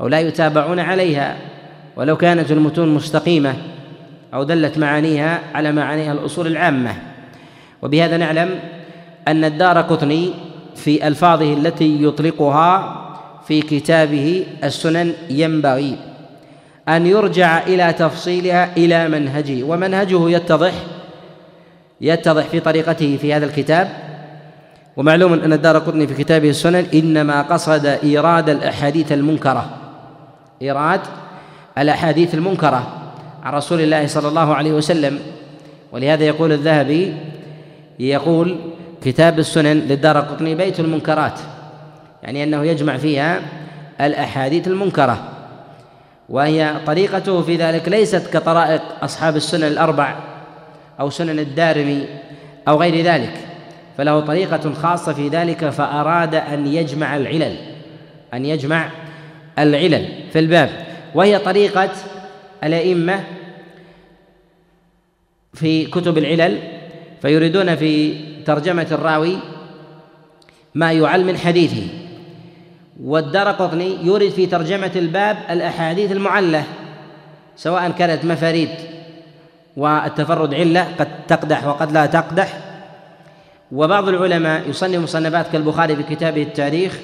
أو 0.00 0.08
لا 0.08 0.20
يتابعون 0.20 0.80
عليها. 0.80 1.36
ولو 1.96 2.16
كانت 2.16 2.50
المتون 2.50 2.88
مستقيمة 2.88 3.54
أو 4.34 4.42
دلت 4.42 4.78
معانيها 4.78 5.40
على 5.54 5.72
معانيها 5.72 6.12
الأصول 6.12 6.46
العامة. 6.46 6.94
وبهذا 7.82 8.16
نعلم 8.16 8.58
أن 9.28 9.44
الدار 9.44 9.80
قطني 9.80 10.32
في 10.76 11.06
ألفاظه 11.06 11.52
التي 11.52 12.04
يطلقها 12.04 12.98
في 13.46 13.62
كتابه 13.62 14.46
السنن 14.64 15.12
ينبغي 15.30 15.96
أن 16.88 17.06
يرجع 17.06 17.66
إلى 17.66 17.92
تفصيلها 17.92 18.76
إلى 18.76 19.08
منهجه 19.08 19.62
ومنهجه 19.62 20.30
يتضح 20.30 20.72
يتضح 22.00 22.46
في 22.46 22.60
طريقته 22.60 23.16
في 23.20 23.34
هذا 23.34 23.46
الكتاب. 23.46 23.88
ومعلوم 24.96 25.32
أن 25.32 25.52
الدار 25.52 25.78
قطني 25.78 26.06
في 26.06 26.14
كتابه 26.14 26.50
السنن 26.50 26.86
إنما 26.94 27.42
قصد 27.42 27.86
إيراد 27.86 28.48
الأحاديث 28.48 29.12
المنكرة. 29.12 29.70
إيراد 30.62 31.00
الأحاديث 31.78 32.34
المنكرة 32.34 32.86
عن 33.42 33.54
رسول 33.54 33.80
الله 33.80 34.06
صلى 34.06 34.28
الله 34.28 34.54
عليه 34.54 34.72
وسلم. 34.72 35.18
ولهذا 35.92 36.24
يقول 36.24 36.52
الذهبي 36.52 37.14
يقول 37.98 38.56
كتاب 39.04 39.38
السنن 39.38 39.76
للدار 39.76 40.20
قطني 40.20 40.54
بيت 40.54 40.80
المنكرات 40.80 41.40
يعني 42.22 42.44
أنه 42.44 42.64
يجمع 42.64 42.96
فيها 42.96 43.40
الأحاديث 44.00 44.68
المنكرة 44.68 45.28
وهي 46.28 46.74
طريقته 46.86 47.42
في 47.42 47.56
ذلك 47.56 47.88
ليست 47.88 48.36
كطرائق 48.36 48.82
أصحاب 49.02 49.36
السنن 49.36 49.64
الأربع 49.64 50.16
أو 51.00 51.10
سنن 51.10 51.38
الدارمي 51.38 52.06
أو 52.68 52.80
غير 52.80 53.04
ذلك 53.04 53.34
فله 53.98 54.20
طريقة 54.20 54.72
خاصة 54.74 55.12
في 55.12 55.28
ذلك 55.28 55.68
فأراد 55.68 56.34
أن 56.34 56.66
يجمع 56.66 57.16
العلل 57.16 57.56
أن 58.34 58.46
يجمع 58.46 58.90
العلل 59.58 60.08
في 60.32 60.38
الباب 60.38 60.70
وهي 61.14 61.38
طريقة 61.38 61.90
الأئمة 62.64 63.20
في 65.54 65.86
كتب 65.86 66.18
العلل 66.18 66.58
فيريدون 67.22 67.76
في 67.76 68.14
ترجمة 68.42 68.86
الراوي 68.90 69.38
ما 70.74 70.92
يعل 70.92 71.24
من 71.24 71.38
حديثه 71.38 71.86
والدرقطني 73.02 73.96
يورد 74.04 74.28
في 74.28 74.46
ترجمة 74.46 74.92
الباب 74.96 75.38
الأحاديث 75.50 76.12
المعلة 76.12 76.64
سواء 77.56 77.90
كانت 77.90 78.24
مفاريد 78.24 78.70
والتفرد 79.76 80.54
علة 80.54 80.88
قد 80.98 81.26
تقدح 81.26 81.66
وقد 81.66 81.92
لا 81.92 82.06
تقدح. 82.06 82.58
وبعض 83.72 84.08
العلماء 84.08 84.68
يصنف 84.68 85.02
مصنفات 85.02 85.52
كالبخاري 85.52 85.96
في 85.96 86.02
كتابه 86.02 86.42
التاريخ 86.42 86.98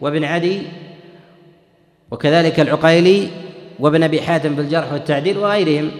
وابن 0.00 0.24
عدي 0.24 0.62
وكذلك 2.10 2.60
العقيلي 2.60 3.28
وابن 3.78 4.02
أبي 4.02 4.22
حاتم 4.22 4.54
في 4.54 4.60
الجرح 4.60 4.92
والتعديل 4.92 5.38
وغيرهم 5.38 5.90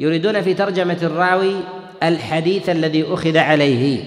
يريدون 0.00 0.42
في 0.42 0.54
ترجمة 0.54 0.98
الراوي 1.02 1.54
الحديث 2.02 2.68
الذي 2.68 3.04
أخذ 3.08 3.38
عليه. 3.38 4.04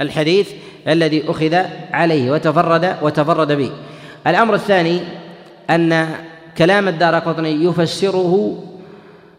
الحديث 0.00 0.50
الذي 0.88 1.30
أخذ 1.30 1.54
عليه 1.92 2.30
وتفرد 2.30 2.96
وتفرد 3.02 3.52
به. 3.52 3.70
الأمر 4.26 4.54
الثاني 4.54 5.00
أن 5.70 6.08
كلام 6.58 6.88
الدار 6.88 7.18
قطني 7.18 7.64
يفسره 7.64 8.62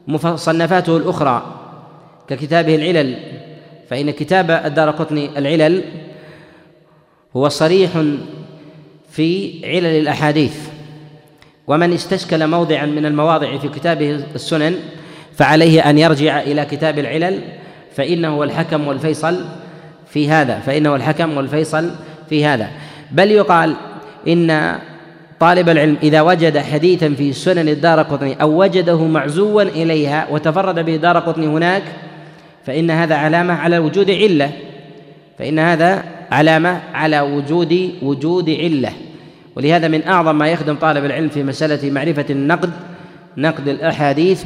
مصنفاته 0.07 0.97
الأخرى 0.97 1.55
ككتابه 2.27 2.75
العلل 2.75 3.15
فإن 3.89 4.11
كتاب 4.11 4.51
الدار 4.51 4.89
قطني 4.89 5.37
العلل 5.37 5.83
هو 7.35 7.49
صريح 7.49 7.91
في 9.09 9.61
علل 9.65 9.85
الأحاديث. 9.85 10.69
ومن 11.67 11.93
استشكل 11.93 12.47
موضعا 12.47 12.85
من 12.85 13.05
المواضع 13.05 13.57
في 13.57 13.67
كتابه 13.67 14.23
السنن 14.35 14.75
فعليه 15.35 15.89
أن 15.89 15.97
يرجع 15.97 16.41
إلى 16.41 16.65
كتاب 16.65 16.99
العلل 16.99 17.41
فإنه 17.95 18.43
الحكم 18.43 18.87
والفيصل 18.87 19.45
في 20.09 20.29
هذا 20.29 20.59
فإنه 20.59 20.95
الحكم 20.95 21.37
والفيصل 21.37 21.91
في 22.29 22.45
هذا. 22.45 22.67
بل 23.11 23.31
يقال 23.31 23.75
إن 24.27 24.75
طالب 25.39 25.69
العلم 25.69 25.97
إذا 26.03 26.21
وجد 26.21 26.57
حديثا 26.57 27.09
في 27.09 27.33
سنن 27.33 27.69
الدار 27.69 28.01
قطني 28.01 28.41
أو 28.41 28.61
وجده 28.61 29.05
معزوا 29.05 29.61
إليها 29.61 30.27
وتفرد 30.31 30.85
به 30.85 30.95
دار 30.95 31.19
قطني 31.19 31.47
هناك 31.47 31.83
فإن 32.65 32.91
هذا 32.91 33.15
علامة 33.15 33.53
على 33.53 33.77
وجود 33.77 34.11
علة. 34.11 34.51
فإن 35.39 35.59
هذا 35.59 36.03
علامة 36.31 36.81
على 36.93 37.19
وجود 37.19 37.91
وجود 38.01 38.49
علة. 38.49 38.91
ولهذا 39.55 39.87
من 39.87 40.07
أعظم 40.07 40.37
ما 40.37 40.47
يخدم 40.47 40.75
طالب 40.75 41.05
العلم 41.05 41.29
في 41.29 41.43
مسألة 41.43 41.91
معرفة 41.91 42.25
النقد 42.29 42.71
نقد 43.37 43.67
الأحاديث 43.67 44.43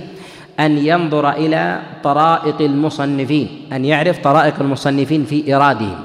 أن 0.59 0.77
ينظر 0.77 1.29
إلى 1.29 1.81
طرائق 2.03 2.61
المصنفين 2.61 3.47
أن 3.73 3.85
يعرف 3.85 4.19
طرائق 4.19 4.53
المصنفين 4.61 5.25
في 5.25 5.47
إيرادهم 5.47 5.99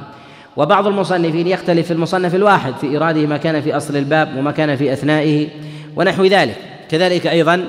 وبعض 0.56 0.87
المصنفين 0.87 1.46
يختلف 1.46 1.87
في 1.87 1.92
المصنف 1.92 2.34
الواحد 2.34 2.74
في 2.74 2.87
إيراده 2.87 3.26
ما 3.26 3.37
كان 3.37 3.61
في 3.61 3.76
أصل 3.76 3.96
الباب 3.96 4.37
وما 4.37 4.50
كان 4.50 4.76
في 4.76 4.92
أثنائه 4.92 5.48
ونحو 5.96 6.24
ذلك. 6.24 6.56
كذلك 6.88 7.26
أيضا 7.26 7.64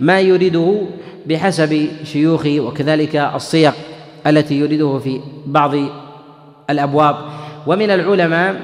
ما 0.00 0.20
يريده 0.20 0.82
بحسب 1.26 1.88
شيوخه 2.04 2.60
وكذلك 2.60 3.16
الصيغ 3.16 3.72
التي 4.26 4.54
يريده 4.54 4.98
في 4.98 5.20
بعض 5.46 5.74
الأبواب. 6.70 7.16
ومن 7.66 7.90
العلماء 7.90 8.56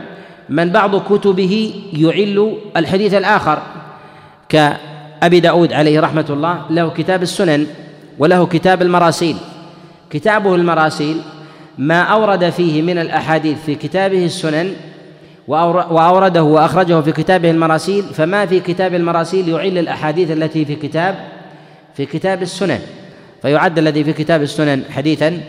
من 0.49 0.71
بعض 0.71 0.97
كتبه 0.97 1.75
يعل 1.93 2.57
الحديث 2.77 3.15
الآخر 3.15 3.63
كأبي 5.21 5.41
داود 5.41 5.73
عليه 5.73 6.01
رحمة 6.01 6.25
الله 6.31 6.63
له 6.71 6.91
كتاب 6.91 7.23
السنن 7.23 7.67
وله 8.19 8.47
كتاب 8.47 8.83
المراسيل. 8.83 9.37
كتابه 10.11 10.55
المراسيل 10.55 11.21
ما 11.79 12.03
أورد 12.03 12.51
فيه 12.51 12.83
من 12.83 12.99
الأحاديث 12.99 13.59
في 13.67 13.75
كتابه 13.75 14.25
السنن 14.25 14.73
وأورده 15.49 16.43
وأخرجه 16.43 17.01
في 17.01 17.13
كتابه 17.13 17.51
المراسيل 17.51 18.05
فما 18.05 18.47
في 18.47 18.61
كتاب 18.61 18.95
المراسيل 18.95 19.49
يعل 19.49 19.79
الأحاديث 19.79 20.31
التي 20.31 20.65
في 20.65 20.75
كتاب 20.75 21.15
في 21.95 22.07
كتاب 22.07 22.43
السنن. 22.43 22.81
فيعد 23.43 23.79
الذي 23.79 24.05
في 24.05 24.13
كتاب 24.13 24.43
السنن 24.43 24.83
حديثا 24.91 25.41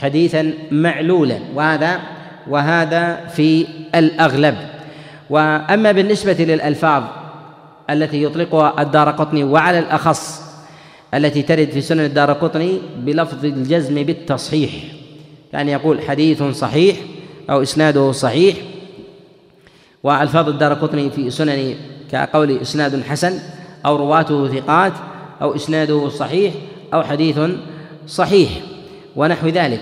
حديثا 0.00 0.52
معلولا. 0.70 1.38
وهذا 1.54 2.00
وهذا 2.48 3.26
في 3.36 3.66
الأغلب. 3.94 4.56
وأما 5.30 5.92
بالنسبة 5.92 6.36
للألفاظ 6.38 7.02
التي 7.90 8.22
يطلقها 8.22 8.82
الدار 8.82 9.10
قطني 9.10 9.44
وعلى 9.44 9.78
الأخص 9.78 10.42
التي 11.14 11.42
ترد 11.42 11.70
في 11.70 11.80
سنن 11.80 12.04
الدار 12.04 12.32
قطني 12.32 12.78
بلفظ 12.96 13.44
الجزم 13.44 14.02
بالتصحيح. 14.02 14.70
يعني 15.52 15.72
يقول 15.72 16.02
حديث 16.02 16.42
صحيح 16.42 16.96
أو 17.50 17.62
إسناده 17.62 18.12
صحيح 18.12 18.56
وألفاظ 20.02 20.48
الدار 20.48 20.74
قطني 20.74 21.10
في 21.10 21.30
سنن 21.30 21.74
كقول 22.12 22.58
إسناد 22.58 23.02
حسن 23.02 23.38
أو 23.86 23.96
رواته 23.96 24.48
ثقات 24.48 24.92
أو 25.42 25.54
إسناده 25.54 26.08
صحيح 26.08 26.54
أو 26.94 27.02
حديث 27.02 27.40
صحيح 28.06 28.50
ونحو 29.16 29.48
ذلك. 29.48 29.80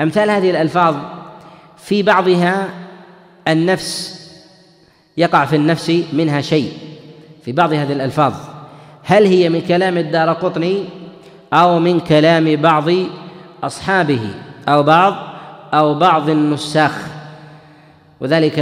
أمثال 0.00 0.30
هذه 0.30 0.50
الألفاظ 0.50 0.96
في 1.76 2.02
بعضها 2.02 2.68
النفس 3.48 4.22
يقع 5.16 5.44
في 5.44 5.56
النفس 5.56 6.02
منها 6.12 6.40
شيء. 6.40 6.72
في 7.44 7.52
بعض 7.52 7.72
هذه 7.72 7.92
الألفاظ. 7.92 8.34
هل 9.04 9.26
هي 9.26 9.48
من 9.48 9.60
كلام 9.60 9.98
الدار 9.98 10.32
قطني 10.32 10.84
أو 11.52 11.78
من 11.78 12.00
كلام 12.00 12.56
بعض 12.56 12.90
أصحابه 13.64 14.20
أو 14.68 14.82
بعض 14.82 15.14
أو 15.74 15.94
بعض 15.94 16.30
النساخ؟ 16.30 17.06
وذلك 18.20 18.58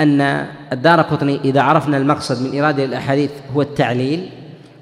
أن 0.00 0.46
الدار 0.72 1.00
قطني 1.00 1.40
إذا 1.44 1.60
عرفنا 1.60 1.96
المقصد 1.96 2.42
من 2.42 2.60
إرادة 2.60 2.84
الأحاديث 2.84 3.30
هو 3.54 3.62
التعليل 3.62 4.28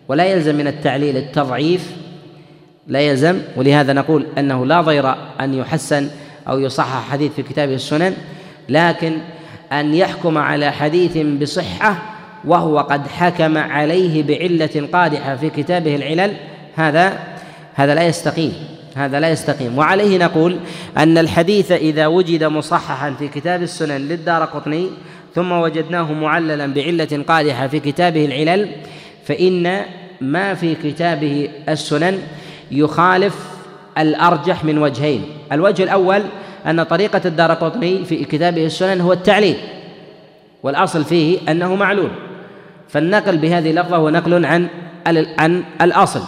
ولا 0.09 0.25
يلزم 0.25 0.55
من 0.55 0.67
التعليل 0.67 1.17
التضعيف 1.17 1.97
لا 2.87 3.01
يلزم. 3.01 3.41
ولهذا 3.57 3.93
نقول 3.93 4.27
أنه 4.39 4.67
لا 4.67 4.81
ضير 4.81 5.15
أن 5.41 5.55
يحسن 5.55 6.09
أو 6.49 6.59
يصحح 6.59 7.11
حديث 7.11 7.33
في 7.33 7.43
كتابه 7.43 7.75
السنن 7.75 8.15
لكن 8.69 9.19
أن 9.73 9.95
يحكم 9.95 10.39
على 10.39 10.73
حديث 10.73 11.19
بصحة 11.43 12.18
وهو 12.45 12.79
قد 12.79 13.07
حكم 13.07 13.59
عليه 13.59 14.23
بعلة 14.23 14.89
قادحة 14.93 15.37
في 15.37 15.51
كتابه 15.51 15.97
العلل 15.97 16.37
هذا 16.77 17.19
هذا 17.75 17.95
لا 17.95 18.03
يستقيم 18.03 18.53
هذا 18.97 19.21
لا 19.21 19.31
يستقيم. 19.31 19.79
وعليه 19.79 20.19
نقول 20.19 20.59
أن 20.97 21.19
الحديث 21.19 21.73
إذا 21.73 22.07
وجد 22.07 22.45
مصححا 22.45 23.11
في 23.11 23.29
كتاب 23.29 23.63
السنن 23.63 23.97
للدار 23.97 24.45
قطني 24.45 24.91
ثم 25.35 25.53
وجدناه 25.53 26.13
معللا 26.13 26.67
بعلة 26.67 27.25
قادحة 27.29 27.67
في 27.67 27.81
كتابه 27.81 28.25
العلل 28.25 28.69
فإن 29.25 29.81
ما 30.21 30.55
في 30.55 30.75
كتابه 30.75 31.49
السنن 31.69 32.19
يخالف 32.71 33.37
الأرجح 33.99 34.65
من 34.65 34.79
وجهين. 34.79 35.25
الوجه 35.53 35.83
الأول 35.83 36.23
أن 36.67 36.83
طريقة 36.83 37.21
الدار 37.25 37.53
قطني 37.55 38.05
في 38.05 38.25
كتابه 38.25 38.67
السنن 38.67 39.01
هو 39.01 39.13
التعليل 39.13 39.57
والأصل 40.63 41.05
فيه 41.05 41.39
أنه 41.49 41.75
معلول. 41.75 42.11
فالنقل 42.89 43.39
بهذه 43.39 43.71
اللفظة 43.71 43.97
هو 43.97 44.11
نقل 44.11 44.45
عن 44.45 44.69
عن 45.39 45.65
الأصل. 45.83 46.21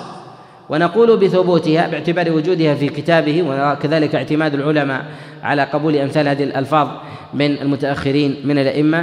ونقول 0.69 1.17
بثبوتها 1.17 1.87
باعتبار 1.87 2.33
وجودها 2.33 2.75
في 2.75 2.89
كتابه 2.89 3.43
وكذلك 3.43 4.15
اعتماد 4.15 4.55
العلماء 4.55 5.05
على 5.43 5.63
قبول 5.63 5.97
أمثال 5.97 6.29
هذه 6.29 6.45
الألفاظ 6.45 6.89
من 7.35 7.59
المتأخرين 7.59 8.37
من 8.45 8.59
الأئمة 8.59 9.03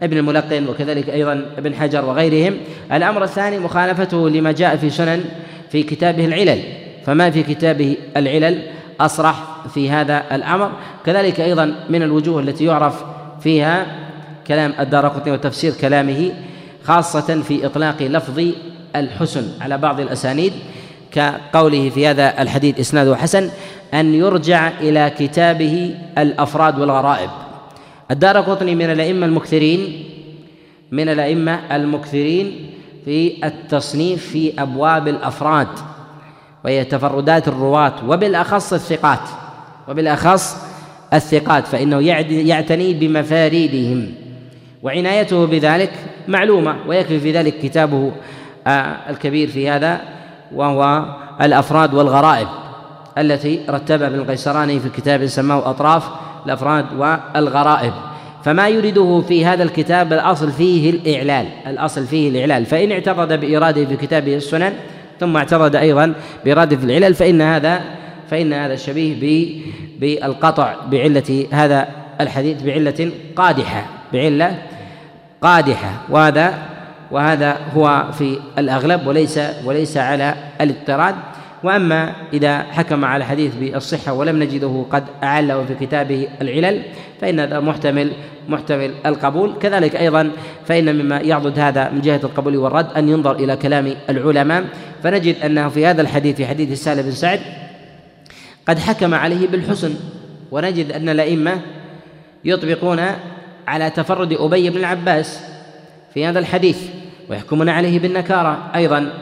كابن 0.00 0.18
الملقن 0.18 0.68
وكذلك 0.68 1.10
أيضا 1.10 1.46
ابن 1.58 1.74
حجر 1.74 2.04
وغيرهم. 2.04 2.56
الأمر 2.92 3.24
الثاني 3.24 3.58
مخالفته 3.58 4.28
لما 4.28 4.52
جاء 4.52 4.76
في 4.76 4.90
سنن 4.90 5.24
في 5.70 5.82
كتابه 5.82 6.24
العلل. 6.24 6.58
فما 7.06 7.30
في 7.30 7.42
كتابه 7.42 7.96
العلل 8.16 8.62
أصرح 9.00 9.66
في 9.74 9.90
هذا 9.90 10.22
الأمر. 10.32 10.70
كذلك 11.06 11.40
أيضا 11.40 11.74
من 11.90 12.02
الوجوه 12.02 12.40
التي 12.40 12.64
يعرف 12.64 13.04
فيها 13.40 13.86
كلام 14.46 14.74
الدارقطني 14.80 15.32
وتفسير 15.32 15.72
كلامه 15.72 16.32
خاصة 16.84 17.42
في 17.42 17.66
إطلاق 17.66 18.02
لفظ 18.02 18.42
الحسن. 18.96 19.48
على 19.60 19.78
بعض 19.78 20.00
الأسانيد 20.00 20.52
كقوله 21.12 21.90
في 21.90 22.06
هذا 22.06 22.42
الحديث 22.42 22.80
إسناده 22.80 23.16
حسن 23.16 23.50
أن 23.94 24.14
يرجع 24.14 24.68
إلى 24.80 25.12
كتابه 25.18 25.94
الأفراد 26.18 26.78
والغرائب. 26.78 27.30
الدار 28.10 28.40
قطني 28.40 28.74
من 28.74 28.90
الأئمة 28.90 29.26
المكثرين 29.26 30.04
من 30.90 31.08
الأئمة 31.08 31.76
المكثرين 31.76 32.70
في 33.04 33.46
التصنيف 33.46 34.30
في 34.30 34.62
أبواب 34.62 35.08
الأفراد 35.08 35.68
وهي 36.64 36.84
تفردات 36.84 37.48
الرواة 37.48 37.92
وبالأخص 38.08 38.72
الثقات 38.72 39.28
وبالأخص 39.88 40.56
الثقات 41.12 41.66
فإنه 41.66 42.00
يعتني 42.30 42.94
بمفاريدهم. 42.94 44.14
وعنايته 44.84 45.46
بذلك 45.46 45.90
معلومة 46.28 46.76
ويكفي 46.86 47.20
في 47.20 47.32
ذلك 47.32 47.58
كتابه 47.58 48.12
آه، 48.66 48.96
الكبير 49.10 49.48
في 49.48 49.70
هذا 49.70 50.00
وهو 50.54 51.04
الأفراد 51.42 51.94
والغرائب 51.94 52.48
التي 53.18 53.60
رتبها 53.68 54.06
ابن 54.06 54.18
القيسراني 54.18 54.80
في 54.80 54.88
كتاب 54.88 55.26
سماه 55.26 55.70
أطراف 55.70 56.08
الأفراد 56.46 56.86
والغرائب. 56.98 57.92
فما 58.44 58.68
يريده 58.68 59.20
في 59.28 59.46
هذا 59.46 59.62
الكتاب 59.62 60.12
الأصل 60.12 60.52
فيه 60.52 60.90
الإعلال 60.90 61.46
الأصل 61.66 62.06
فيه 62.06 62.28
الإعلال. 62.28 62.66
فإن 62.66 62.92
اعتقد 62.92 63.40
بإراده 63.40 63.84
في 63.84 63.96
كتابه 63.96 64.36
السنن 64.36 64.72
ثم 65.20 65.36
اعتقد 65.36 65.76
أيضا 65.76 66.14
بإراده 66.44 66.76
في 66.76 66.84
العلل 66.84 67.14
فإن 67.14 67.40
هذا 67.40 67.80
فإن 68.30 68.52
هذا 68.52 68.76
شبيه 68.76 69.60
بالقطع 70.00 70.74
بعلة 70.90 71.46
هذا 71.52 71.88
الحديث 72.20 72.62
بعلة 72.62 73.10
قادحة 73.36 73.86
بعلة 74.12 74.58
قادحة. 75.44 75.92
وهذا 76.10 76.58
وهذا 77.10 77.56
هو 77.76 78.04
في 78.18 78.38
الأغلب 78.58 79.06
وليس 79.06 79.40
وليس 79.64 79.96
على 79.96 80.34
الاضطراد. 80.60 81.14
وأما 81.64 82.12
إذا 82.32 82.58
حكم 82.58 83.04
على 83.04 83.24
حديث 83.24 83.54
بالصحة 83.54 84.12
ولم 84.12 84.42
نجده 84.42 84.84
قد 84.90 85.04
أعله 85.22 85.64
في 85.64 85.86
كتابه 85.86 86.28
العلل 86.42 86.82
فإن 87.20 87.40
هذا 87.40 87.60
محتمل 87.60 88.12
محتمل 88.48 88.90
القبول. 89.06 89.54
كذلك 89.60 89.96
أيضا 89.96 90.30
فإن 90.66 90.96
مما 90.96 91.20
يعضد 91.20 91.58
هذا 91.58 91.90
من 91.90 92.00
جهة 92.00 92.20
القبول 92.24 92.56
والرد 92.56 92.92
أن 92.96 93.08
ينظر 93.08 93.36
إلى 93.36 93.56
كلام 93.56 93.94
العلماء. 94.10 94.64
فنجد 95.02 95.36
أنه 95.44 95.68
في 95.68 95.86
هذا 95.86 96.02
الحديث 96.02 96.36
في 96.36 96.46
حديث 96.46 96.72
السهل 96.72 97.02
بن 97.02 97.10
سعد 97.10 97.40
قد 98.68 98.78
حكم 98.78 99.14
عليه 99.14 99.48
بالحسن. 99.48 99.94
ونجد 100.50 100.92
أن 100.92 101.08
الأئمة 101.08 101.60
يطبقون 102.44 103.00
على 103.66 103.90
تفرد 103.90 104.32
أبي 104.32 104.70
بن 104.70 104.76
العباس 104.76 105.40
في 106.14 106.26
هذا 106.26 106.38
الحديث 106.38 106.78
ويحكمون 107.30 107.68
عليه 107.68 107.98
بالنكارة 107.98 108.70
أيضا 108.74 109.12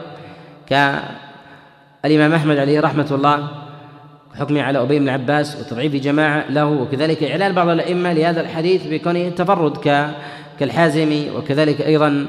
كالإمام 0.69 2.33
أحمد 2.33 2.57
عليه 2.57 2.79
رحمة 2.79 3.07
الله 3.11 3.47
حكمه 4.39 4.61
على 4.61 4.81
أبي 4.81 4.99
بن 4.99 5.05
العباس 5.05 5.57
وتضعيف 5.59 5.95
جماعة 5.95 6.45
له 6.49 6.65
وكذلك 6.65 7.23
إعلان 7.23 7.53
بعض 7.53 7.69
الأئمة 7.69 8.13
لهذا 8.13 8.41
الحديث 8.41 8.87
بكونه 8.87 9.29
تفرد 9.29 9.77
كالحازمي 10.59 11.29
وكذلك 11.29 11.81
أيضا 11.81 12.25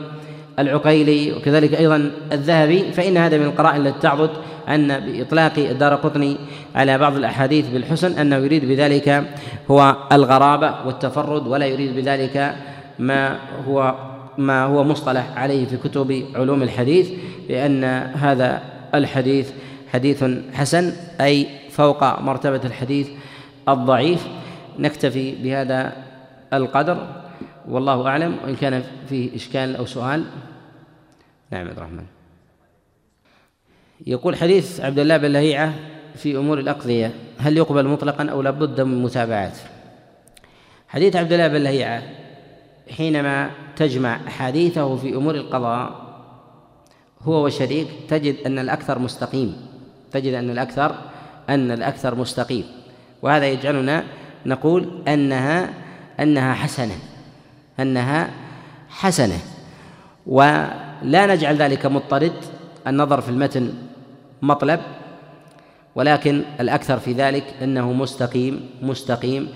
العقيلي 0.59 1.32
وكذلك 1.32 1.74
أيضا 1.74 2.11
الذهبي 2.32 2.92
فإن 2.92 3.16
هذا 3.16 3.38
من 3.38 3.44
القرائن 3.44 3.86
التي 3.86 4.00
تعضد 4.00 4.30
أن 4.68 5.00
بإطلاق 5.00 5.52
الدار 5.59 5.94
قطني 5.94 6.36
على 6.74 6.98
بعض 6.98 7.16
الأحاديث 7.16 7.68
بالحسن 7.68 8.18
أنه 8.18 8.36
يريد 8.36 8.64
بذلك 8.64 9.24
هو 9.70 9.96
الغرابة 10.12 10.74
والتفرد 10.86 11.46
ولا 11.46 11.66
يريد 11.66 11.96
بذلك 11.96 12.55
ما 12.98 13.38
هو 13.68 13.94
ما 14.38 14.64
هو 14.64 14.84
مصطلح 14.84 15.26
عليه 15.36 15.66
في 15.66 15.76
كتب 15.76 16.24
علوم 16.34 16.62
الحديث 16.62 17.11
بأن 17.48 17.84
هذا 18.14 18.62
الحديث 18.94 19.50
حديث 19.92 20.24
حسن 20.52 20.92
أي 21.20 21.46
فوق 21.70 22.20
مرتبة 22.20 22.61
الحديث 22.64 23.09
الضعيف. 23.68 24.26
نكتفي 24.78 25.34
بهذا 25.42 25.92
القدر. 26.52 27.23
والله 27.68 28.08
أعلم 28.08 28.38
وإن 28.44 28.56
كان 28.56 28.84
فيه 29.08 29.36
إشكال 29.36 29.76
أو 29.76 29.86
سؤال. 29.86 30.24
نعم 31.50 31.68
عبد 31.68 31.76
الرحمن. 31.76 32.04
يقول 34.06 34.36
حديث 34.36 34.80
عبد 34.80 34.98
الله 34.98 35.16
بن 35.16 35.32
لهيعة 35.32 35.74
في 36.14 36.36
أمور 36.36 36.58
الأقضية 36.58 37.14
هل 37.38 37.56
يقبل 37.56 37.88
مطلقا 37.88 38.28
أو 38.28 38.42
لابد 38.42 38.80
من 38.80 39.02
متابعات؟ 39.02 39.56
حديث 40.88 41.16
عبد 41.16 41.32
الله 41.32 41.48
بن 41.48 41.56
لهيعة 41.56 42.02
حينما 42.90 43.50
تجمع 43.76 44.20
أحاديثه 44.28 44.96
في 44.96 45.14
أمور 45.14 45.34
القضاء 45.34 46.04
هو 47.22 47.44
وشريك 47.44 47.88
تجد 48.08 48.36
أن 48.46 48.58
الأكثر 48.58 48.98
مستقيم 48.98 49.56
تجد 50.12 50.34
أن 50.34 50.50
الأكثر 50.50 50.94
أن 51.48 51.70
الأكثر 51.70 52.14
مستقيم. 52.14 52.64
وهذا 53.22 53.46
يجعلنا 53.46 54.04
نقول 54.46 55.02
أنها 55.08 55.74
أنها 56.20 56.54
حسنة. 56.54 56.94
أنها 57.80 58.30
حسنة. 58.88 59.38
ولا 60.26 61.26
نجعل 61.34 61.56
ذلك 61.56 61.86
مضطرد. 61.86 62.32
النظر 62.86 63.20
في 63.20 63.28
المتن 63.28 63.72
مطلب 64.42 64.80
ولكن 65.94 66.42
الأكثر 66.60 66.98
في 66.98 67.12
ذلك 67.12 67.44
أنه 67.62 67.92
مستقيم 67.92 68.60
مستقيم 68.82 69.48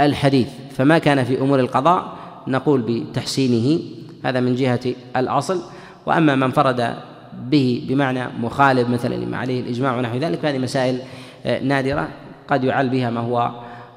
الحديث. 0.00 0.48
فما 0.76 0.98
كان 0.98 1.24
في 1.24 1.40
أمور 1.40 1.60
القضاء 1.60 2.16
نقول 2.46 2.82
بتحسينه. 2.82 3.80
هذا 4.24 4.40
من 4.40 4.54
جهة 4.54 4.80
الأصل. 5.16 5.62
وأما 6.06 6.34
من 6.34 6.50
فرد 6.50 6.94
به 7.32 7.86
بمعنى 7.88 8.28
مخالف 8.38 8.88
مثلا 8.88 9.14
لما 9.14 9.36
عليه 9.36 9.60
الإجماع 9.60 9.96
ونحو 9.96 10.16
ذلك 10.16 10.38
فهذه 10.38 10.58
مسائل 10.58 10.98
آه، 11.46 11.60
نادرة. 11.62 12.08
قد 12.48 12.64
يعل 12.64 12.88
بها 12.88 13.10
ما 13.10 13.20
هو 13.20 13.50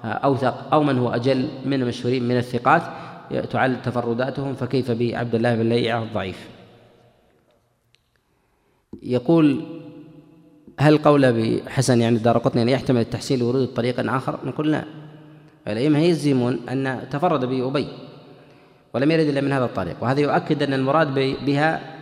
آه، 0.06 0.08
أوثق 0.08 0.74
أو 0.74 0.84
من 0.84 0.98
هو 0.98 1.10
أجل 1.10 1.48
من 1.66 1.82
المشهورين 1.82 2.28
من 2.28 2.38
الثقات. 2.38 2.82
تعل 3.50 3.82
تفرداتهم 3.82 4.54
فكيف 4.54 4.92
بعبد 4.92 5.36
الله 5.36 5.56
بن 5.56 5.70
ليعة 5.70 6.04
الضعيف؟ 6.04 6.50
يقول 9.04 9.66
هل 10.80 10.98
قول 10.98 11.34
بحسن 11.34 12.02
يعني 12.02 12.16
الدار 12.16 12.38
قطني 12.38 12.62
أن 12.62 12.70
يحتمل 12.70 13.02
التحسين 13.02 13.40
لورود 13.40 13.68
طريق 13.68 14.14
آخر؟ 14.14 14.40
نقول 14.46 14.72
لا. 14.72 14.84
الأئمة 15.68 16.00
يجزمون 16.00 16.70
أن 16.70 17.10
تفرد 17.12 17.46
به 17.46 17.68
أبي 17.68 17.88
ولم 18.94 19.12
يرد 19.12 19.28
إلا 19.28 19.42
من 19.42 19.52
هذا 19.52 19.66
الطريق. 19.66 19.96
وهذا 20.02 20.20
يؤكد 20.20 20.64
أن 20.64 20.74
المراد 20.74 21.14
بها 21.46 21.98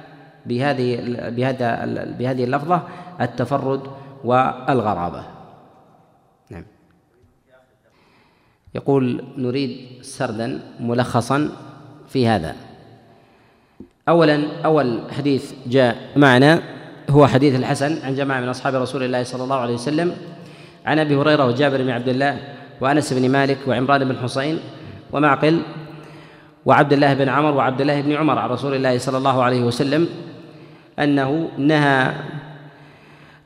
بهذه 0.46 1.00
بهذا 1.30 1.86
بهذه 2.20 2.44
اللفظة 2.44 2.82
التفرد 3.22 3.82
والغرابة 4.24 5.24
نعم 6.50 6.66
يقول 8.76 9.24
نريد 9.38 9.78
سردا 10.02 10.60
ملخصا 10.80 11.50
في 12.10 12.28
هذا. 12.28 12.56
اولا 14.10 14.44
أول 14.66 15.00
حديث 15.12 15.54
جاء 15.68 15.98
معنا 16.16 16.62
هو 17.10 17.28
حديث 17.28 17.56
الحسن 17.56 18.06
عن 18.06 18.16
جماعة 18.16 18.42
من 18.42 18.50
أصحاب 18.50 18.76
رسول 18.76 19.04
الله 19.04 19.24
صلى 19.24 19.44
الله 19.44 19.56
عليه 19.56 19.74
وسلم. 19.74 20.16
عن 20.86 21.00
أبي 21.00 21.16
هريرة 21.16 21.46
وجابر 21.46 21.78
بن 21.78 21.90
عبد 21.90 22.10
الله 22.10 22.40
وأنس 22.82 23.14
بن 23.14 23.30
مالك 23.30 23.58
وعمران 23.68 24.04
بن 24.06 24.18
حسين 24.18 24.60
ومعقل 25.12 25.62
وعبد 26.66 26.94
الله 26.94 27.14
بن 27.14 27.30
عمر 27.30 27.54
وعبد 27.54 27.82
الله 27.82 28.02
بن 28.02 28.12
عمر 28.12 28.40
عن 28.40 28.50
رسول 28.50 28.76
الله 28.76 28.98
صلى 28.98 29.18
الله 29.18 29.44
عليه 29.44 29.64
وسلم 29.64 30.10
أنه 31.00 31.50
نهى 31.58 32.14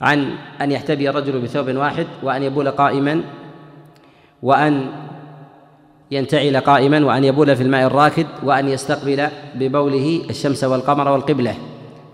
عن 0.02 0.36
أن 0.62 0.72
يحتبي 0.72 1.10
الرجل 1.10 1.42
بثوب 1.42 1.70
واحد 1.70 2.08
وأن 2.24 2.44
يبول 2.44 2.72
قائما 2.72 3.22
وأن 4.44 4.90
ينتعل 6.12 6.58
قائما 6.58 7.06
وأن 7.06 7.24
يبول 7.24 7.56
في 7.56 7.64
الماء 7.64 7.88
الراكد 7.88 8.26
وأن 8.44 8.70
يستقبل 8.70 9.28
ببوله 9.56 10.22
الشمس 10.30 10.64
والقمر 10.64 11.08
والقبلة. 11.08 11.56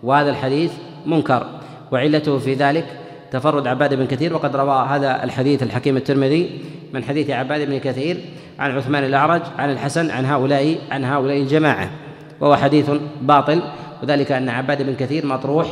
وهذا 0.04 0.30
الحديث 0.30 0.72
منكر. 1.06 1.48
وعلته 1.92 2.38
في 2.38 2.54
ذلك 2.54 2.86
تفرد 3.32 3.68
عباد 3.68 3.94
بن 3.94 4.06
كثير 4.06 4.34
وقد 4.34 4.56
روى 4.56 4.86
هذا 4.90 5.24
الحديث 5.24 5.64
الحكيم 5.64 5.98
الترمذي 5.98 6.62
من 6.94 7.04
حديث 7.04 7.30
عباد 7.30 7.70
بن 7.70 7.78
كثير 7.78 8.18
عن 8.60 8.72
عثمان 8.72 9.04
الأعرج 9.04 9.42
عن 9.58 9.72
الحسن 9.72 10.12
عن 10.12 10.26
هؤلاء 10.26 10.78
عن 10.92 11.04
هؤلاء 11.04 11.38
الجماعة. 11.38 11.92
وهو 12.40 12.56
حديث 12.56 12.92
باطل 13.22 13.62
وذلك 14.04 14.32
أن 14.32 14.50
عباد 14.50 14.82
بن 14.82 14.96
كثير 14.96 15.26
مطروح 15.26 15.68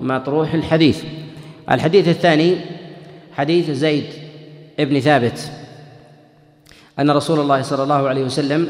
مطروح 0.00 0.54
الحديث. 0.54 1.04
الحديث 1.70 2.08
الثاني 2.08 2.56
حديث 3.36 3.70
زيد 3.70 4.04
ابن 4.80 5.00
ثابت. 5.00 5.65
أن 6.98 7.10
رسول 7.10 7.40
الله 7.40 7.62
صلى 7.62 7.82
الله 7.82 8.08
عليه 8.08 8.24
وسلم 8.24 8.68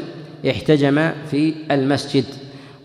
احتجم 0.49 1.11
في 1.31 1.53
المسجد 1.71 2.25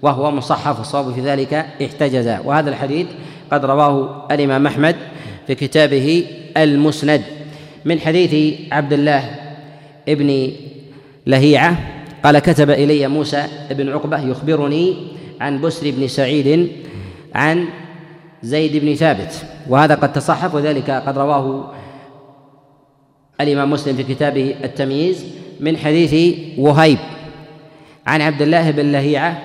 وهو 0.03 0.31
مصحف 0.31 0.81
الصواب 0.81 1.15
في 1.15 1.21
ذلك 1.21 1.55
احتجز. 1.83 2.29
وهذا 2.45 2.71
الحديث 2.71 3.07
قد 3.53 3.65
رواه 3.65 4.27
الإمام 4.31 4.67
أحمد 4.67 4.97
في 5.47 5.55
كتابه 5.55 6.27
المسند. 6.57 7.23
من 7.85 8.01
حديث 8.01 8.61
عبد 8.73 8.93
الله 8.93 9.31
ابن 10.09 10.53
لهيعة 11.27 11.79
قال 12.25 12.39
كتب 12.39 12.71
إلي 12.71 13.09
موسى 13.09 13.45
بن 13.71 13.89
عقبة 13.89 14.21
يخبرني 14.21 14.97
عن 15.41 15.61
بسر 15.61 15.91
بن 15.91 16.09
سعيد 16.09 16.69
عن 17.35 17.65
زيد 18.43 18.85
بن 18.85 18.95
ثابت. 18.95 19.45
وهذا 19.69 19.95
قد 19.95 20.13
تصحف 20.13 20.55
وذلك 20.55 20.91
قد 20.91 21.19
رواه 21.19 21.73
الإمام 23.41 23.71
مسلم 23.71 23.97
في 23.97 24.03
كتابه 24.03 24.55
التمييز 24.65 25.25
من 25.61 25.77
حديث 25.77 26.39
وهيب 26.59 26.99
عن 28.07 28.21
عبد 28.21 28.43
الله 28.43 28.71
بن 28.71 28.93
لهيعة 28.93 29.43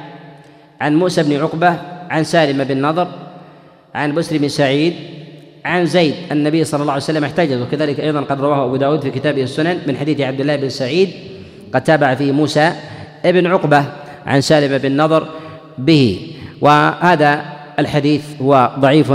عن 0.82 0.96
موسى 0.96 1.24
بن 1.24 1.42
عقبة 1.42 1.80
عن 2.10 2.24
سالم 2.24 2.64
بن 2.64 2.82
نضر 2.82 3.08
عن 3.96 4.14
بسر 4.14 4.38
بن 4.38 4.48
سعيد 4.48 4.94
عن 5.66 5.86
زيد. 5.86 6.14
النبي 6.32 6.64
صلى 6.64 6.82
الله 6.82 6.94
عليه 6.94 7.04
وسلم 7.04 7.24
احتجز 7.24 7.62
وكذلك 7.62 8.00
أيضا 8.00 8.22
قد 8.22 8.42
رواه 8.42 8.66
أبو 8.66 8.76
داود 8.76 9.02
في 9.02 9.12
كتابه 9.12 9.44
السنن 9.44 9.78
من 9.88 9.98
حديث 9.98 10.22
عبد 10.22 10.42
الله 10.42 10.56
بن 10.56 10.70
سعيد 10.70 11.10
قد 11.74 11.84
تابع 11.84 12.16
فيه 12.16 12.32
موسى 12.32 12.74
بن 13.26 13.48
عقبة 13.48 13.86
عن 14.26 14.42
سالم 14.42 14.78
بن 14.78 15.02
نضر 15.02 15.28
به. 15.78 16.32
وهذا 16.62 17.46
الحديث 17.80 18.22
هو 18.42 18.72
ضعيف 18.80 19.14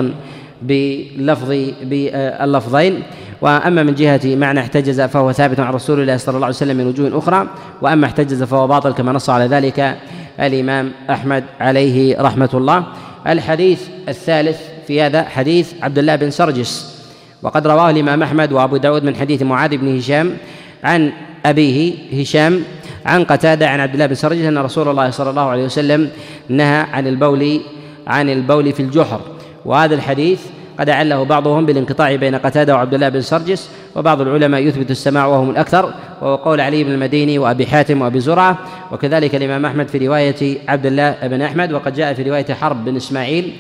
بلفظ 0.63 1.51
باللفظين. 1.83 3.03
وأما 3.43 3.83
من 3.83 3.95
جهة 3.95 4.21
معنى 4.25 4.61
احتجز 4.61 5.01
فهو 5.01 5.33
ثابت 5.33 5.61
عن 5.61 5.75
رسول 5.75 6.01
الله 6.01 6.17
صلى 6.17 6.35
الله 6.35 6.47
عليه 6.47 6.57
وسلم 6.57 6.77
من 6.77 6.87
وجوه 6.87 7.19
أخرى 7.19 7.47
وأما 7.83 8.07
احتجز 8.07 8.43
فهو 8.43 8.67
باطل 8.67 8.93
كما 8.93 9.13
نص 9.13 9.31
على 9.31 9.47
ذلك 9.47 9.97
الإمام 10.41 10.93
أحمد 11.11 11.45
عليه 11.61 12.21
رحمة 12.21 12.51
الله. 12.55 12.85
الحديث 13.27 13.81
الثالث 14.09 14.59
في 14.87 15.03
هذا 15.03 15.23
حديث 15.23 15.73
عبد 15.83 15.99
الله 15.99 16.17
بن 16.17 16.31
سرجس 16.31 17.03
وقد 17.43 17.67
رواه 17.67 17.91
الإمام 17.91 18.23
أحمد 18.23 18.53
وأبو 18.53 18.77
داود 18.77 19.05
من 19.05 19.17
حديث 19.17 19.43
معاذ 19.43 19.77
بن 19.77 19.99
هشام 19.99 20.37
عن 20.85 21.13
أبيه 21.47 21.95
هشام 22.23 22.63
عن 23.07 23.25
قتادة 23.25 23.69
عن 23.69 23.81
عبد 23.81 23.93
الله 23.95 24.07
بن 24.07 24.15
سرجس 24.15 24.45
أن 24.45 24.59
رسول 24.59 24.89
الله 24.89 25.11
صلى 25.11 25.31
الله 25.31 25.49
عليه 25.49 25.65
وسلم 25.65 26.11
نهى 26.49 26.81
عن 26.93 27.07
البول 27.07 27.61
عن 28.07 28.31
البول 28.31 28.73
في 28.73 28.83
الجحر. 28.83 29.21
وهذا 29.65 29.95
الحديث 29.95 30.41
قد 30.79 30.89
أعله 30.89 31.23
بعضهم 31.23 31.67
بالانقطاع 31.67 32.17
بين 32.17 32.35
قتادة 32.35 32.75
وعبد 32.75 32.95
الله 32.95 33.09
بن 33.09 33.21
سرجس 33.21 33.71
وبعض 33.97 34.21
العلماء 34.21 34.61
يثبت 34.61 34.91
السماع 34.91 35.27
وهم 35.27 35.51
الأكثر 35.51 35.95
وهو 36.23 36.37
قول 36.37 36.61
علي 36.61 36.85
بن 36.85 36.93
المديني 36.93 37.39
وأبي 37.39 37.67
حاتم 37.67 38.03
وأبي 38.03 38.21
زرعة 38.21 38.59
وكذلك 38.93 39.35
الإمام 39.35 39.67
أحمد 39.67 39.89
في 39.89 40.07
رواية 40.07 40.59
عبد 40.69 40.87
الله 40.87 41.17
بن 41.23 41.43
أحمد 41.43 41.73
وقد 41.73 41.95
جاء 41.95 42.15
في 42.15 42.23
رواية 42.23 42.55
حرب 42.55 42.85
بن 42.85 42.97
إسماعيل 42.97 43.53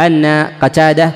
أن 0.00 0.46
قتادة 0.62 1.10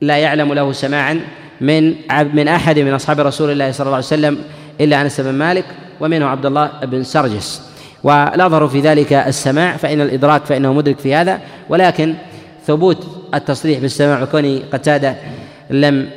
لا 0.00 0.16
يعلم 0.16 0.52
له 0.52 0.72
سماعا 0.72 1.20
من 1.60 1.94
من 2.34 2.48
أحد 2.48 2.78
من 2.78 2.92
أصحاب 2.92 3.20
رسول 3.20 3.50
الله 3.50 3.72
صلى 3.72 3.84
الله 3.84 3.96
عليه 3.96 4.06
وسلم 4.06 4.38
إلا 4.80 5.02
أنس 5.02 5.20
بن 5.20 5.34
مالك 5.34 5.64
ومنه 6.00 6.26
عبد 6.26 6.46
الله 6.46 6.70
بن 6.82 7.02
سرجس. 7.02 7.74
والأظهر 8.04 8.68
في 8.68 8.80
ذلك 8.80 9.12
السماع 9.12 9.76
فإن 9.76 10.00
الإدراك 10.00 10.44
فإنه 10.44 10.72
مدرك 10.72 10.98
في 10.98 11.14
هذا 11.14 11.40
ولكن 11.68 12.14
ثبوت 12.66 13.06
التصريح 13.34 13.78
بالسماع 13.78 14.22
وكون 14.22 14.58
قتادة 14.72 15.16
لم 15.70 16.08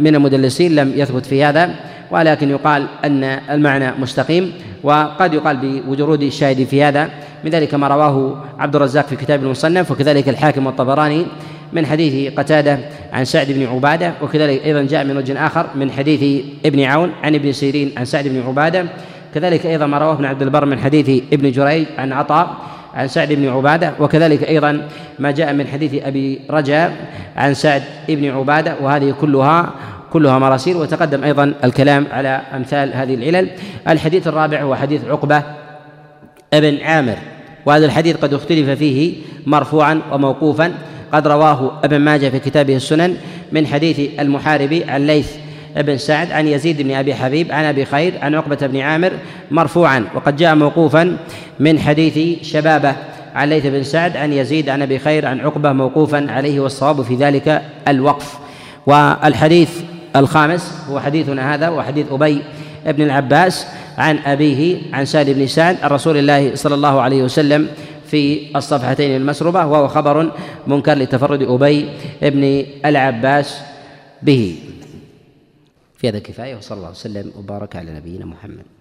من 0.00 0.14
المدلسين 0.14 0.74
لم 0.74 0.92
يثبت 0.96 1.26
في 1.26 1.44
هذا 1.44 1.74
ولكن 2.10 2.50
يقال 2.50 2.86
أن 3.04 3.24
المعنى 3.24 3.92
مستقيم 3.98 4.52
وقد 4.82 5.34
يقال 5.34 5.56
بوجود 5.56 6.22
الشاهد 6.22 6.64
في 6.64 6.82
هذا. 6.82 7.10
من 7.44 7.50
ذلك 7.50 7.74
ما 7.74 7.88
رواه 7.88 8.44
عبد 8.58 8.76
الرزاق 8.76 9.06
في 9.06 9.16
كتاب 9.16 9.42
المصنف 9.42 9.90
وكذلك 9.90 10.28
الحاكم 10.28 10.66
والطبراني 10.66 11.26
من 11.72 11.86
حديث 11.86 12.32
قتادة 12.32 12.78
عن 13.12 13.24
سعد 13.24 13.52
بن 13.52 13.66
عبادة 13.66 14.12
وكذلك 14.22 14.64
أيضا 14.64 14.82
جاء 14.82 15.04
من 15.04 15.16
وجه 15.16 15.46
آخر 15.46 15.66
من 15.74 15.90
حديث 15.90 16.44
ابن 16.66 16.80
عون 16.80 17.12
عن 17.22 17.34
ابن 17.34 17.52
سيرين 17.52 17.92
عن 17.96 18.04
سعد 18.04 18.28
بن 18.28 18.42
عبادة. 18.46 18.84
كذلك 19.34 19.66
أيضا 19.66 19.86
ما 19.86 19.98
رواه 19.98 20.12
ابن 20.12 20.24
عبد 20.24 20.42
البر 20.42 20.64
من 20.64 20.78
حديث 20.78 21.22
ابن 21.32 21.50
جريج 21.50 21.86
عن 21.98 22.12
عطاء 22.12 22.56
عن 22.96 23.08
سعد 23.08 23.32
بن 23.32 23.48
عبادة 23.48 23.92
وكذلك 24.00 24.48
أيضا 24.48 24.88
ما 25.18 25.30
جاء 25.30 25.52
من 25.52 25.66
حديث 25.66 26.02
أبي 26.04 26.40
رجاء 26.50 26.96
عن 27.36 27.54
سعد 27.54 27.82
بن 28.08 28.30
عبادة 28.30 28.76
وهذه 28.80 29.14
كلها 29.20 29.70
كلها 30.12 30.38
مراسيل 30.38 30.76
وتقدم 30.76 31.24
أيضا 31.24 31.54
الكلام 31.64 32.06
على 32.12 32.42
أمثال 32.54 32.94
هذه 32.94 33.14
العلل. 33.14 33.50
الحديث 33.88 34.28
الرابع 34.28 34.62
هو 34.62 34.74
حديث 34.74 35.04
عقبة 35.04 35.42
ابن 36.52 36.78
عامر 36.82 37.16
وهذا 37.66 37.86
الحديث 37.86 38.16
قد 38.16 38.34
اختلف 38.34 38.70
فيه 38.70 39.14
مرفوعا 39.46 40.00
وموقوفا 40.12 40.72
قد 41.12 41.26
رواه 41.26 41.80
ابن 41.84 41.98
ماجه 41.98 42.28
في 42.28 42.38
كتابه 42.38 42.76
السنن 42.76 43.16
من 43.52 43.66
حديث 43.66 44.20
المحاربي 44.20 44.84
عن 44.84 45.06
ليث 45.06 45.32
بن 45.76 45.98
سعد 45.98 46.32
عن 46.32 46.46
يزيد 46.48 46.82
بن 46.82 46.94
أبي 46.94 47.14
حبيب 47.14 47.52
عن 47.52 47.64
أبي 47.64 47.84
خير 47.84 48.14
عن 48.22 48.34
عقبة 48.34 48.66
بن 48.66 48.80
عامر 48.80 49.12
مرفوعا 49.50 50.04
وقد 50.14 50.36
جاء 50.36 50.54
موقوفا 50.54 51.16
من 51.60 51.78
حديث 51.78 52.42
شبابة 52.42 52.94
عن 53.34 53.48
ليث 53.48 53.66
بن 53.66 53.82
سعد 53.82 54.16
عن 54.16 54.32
يزيد 54.32 54.68
عن 54.68 54.82
أبي 54.82 54.98
خير 54.98 55.26
عن 55.26 55.40
عقبة 55.40 55.72
موقوفا 55.72 56.26
عليه 56.30 56.60
والصواب 56.60 57.02
في 57.02 57.14
ذلك 57.14 57.62
الوقف. 57.88 58.38
والحديث 58.86 59.70
الخامس 60.16 60.72
هو 60.90 61.00
حديثنا 61.00 61.54
هذا 61.54 61.68
وحديث 61.68 62.06
أبي 62.12 62.42
بن 62.86 63.02
العباس 63.02 63.66
عن 63.98 64.18
أبيه 64.18 64.78
عن 64.92 65.04
سالم 65.04 65.32
بن 65.32 65.46
سعد 65.46 65.76
عن 65.82 65.90
رسول 65.90 66.16
الله 66.16 66.54
صلى 66.54 66.74
الله 66.74 67.00
عليه 67.00 67.22
وسلم 67.22 67.68
في 68.06 68.38
الصفحتين 68.56 69.16
المسروبة 69.16 69.66
وهو 69.66 69.88
خبر 69.88 70.30
منكر 70.66 70.94
لتفرد 70.94 71.42
أبي 71.42 71.88
بن 72.22 72.64
العباس 72.84 73.60
به. 74.22 74.56
في 75.96 76.08
هذا 76.08 76.18
كفاية 76.18 76.56
وصلى 76.56 76.78
الله 76.78 76.90
وسلم 76.90 77.32
وبارك 77.36 77.76
على 77.76 77.94
نبينا 77.94 78.24
محمد. 78.24 78.75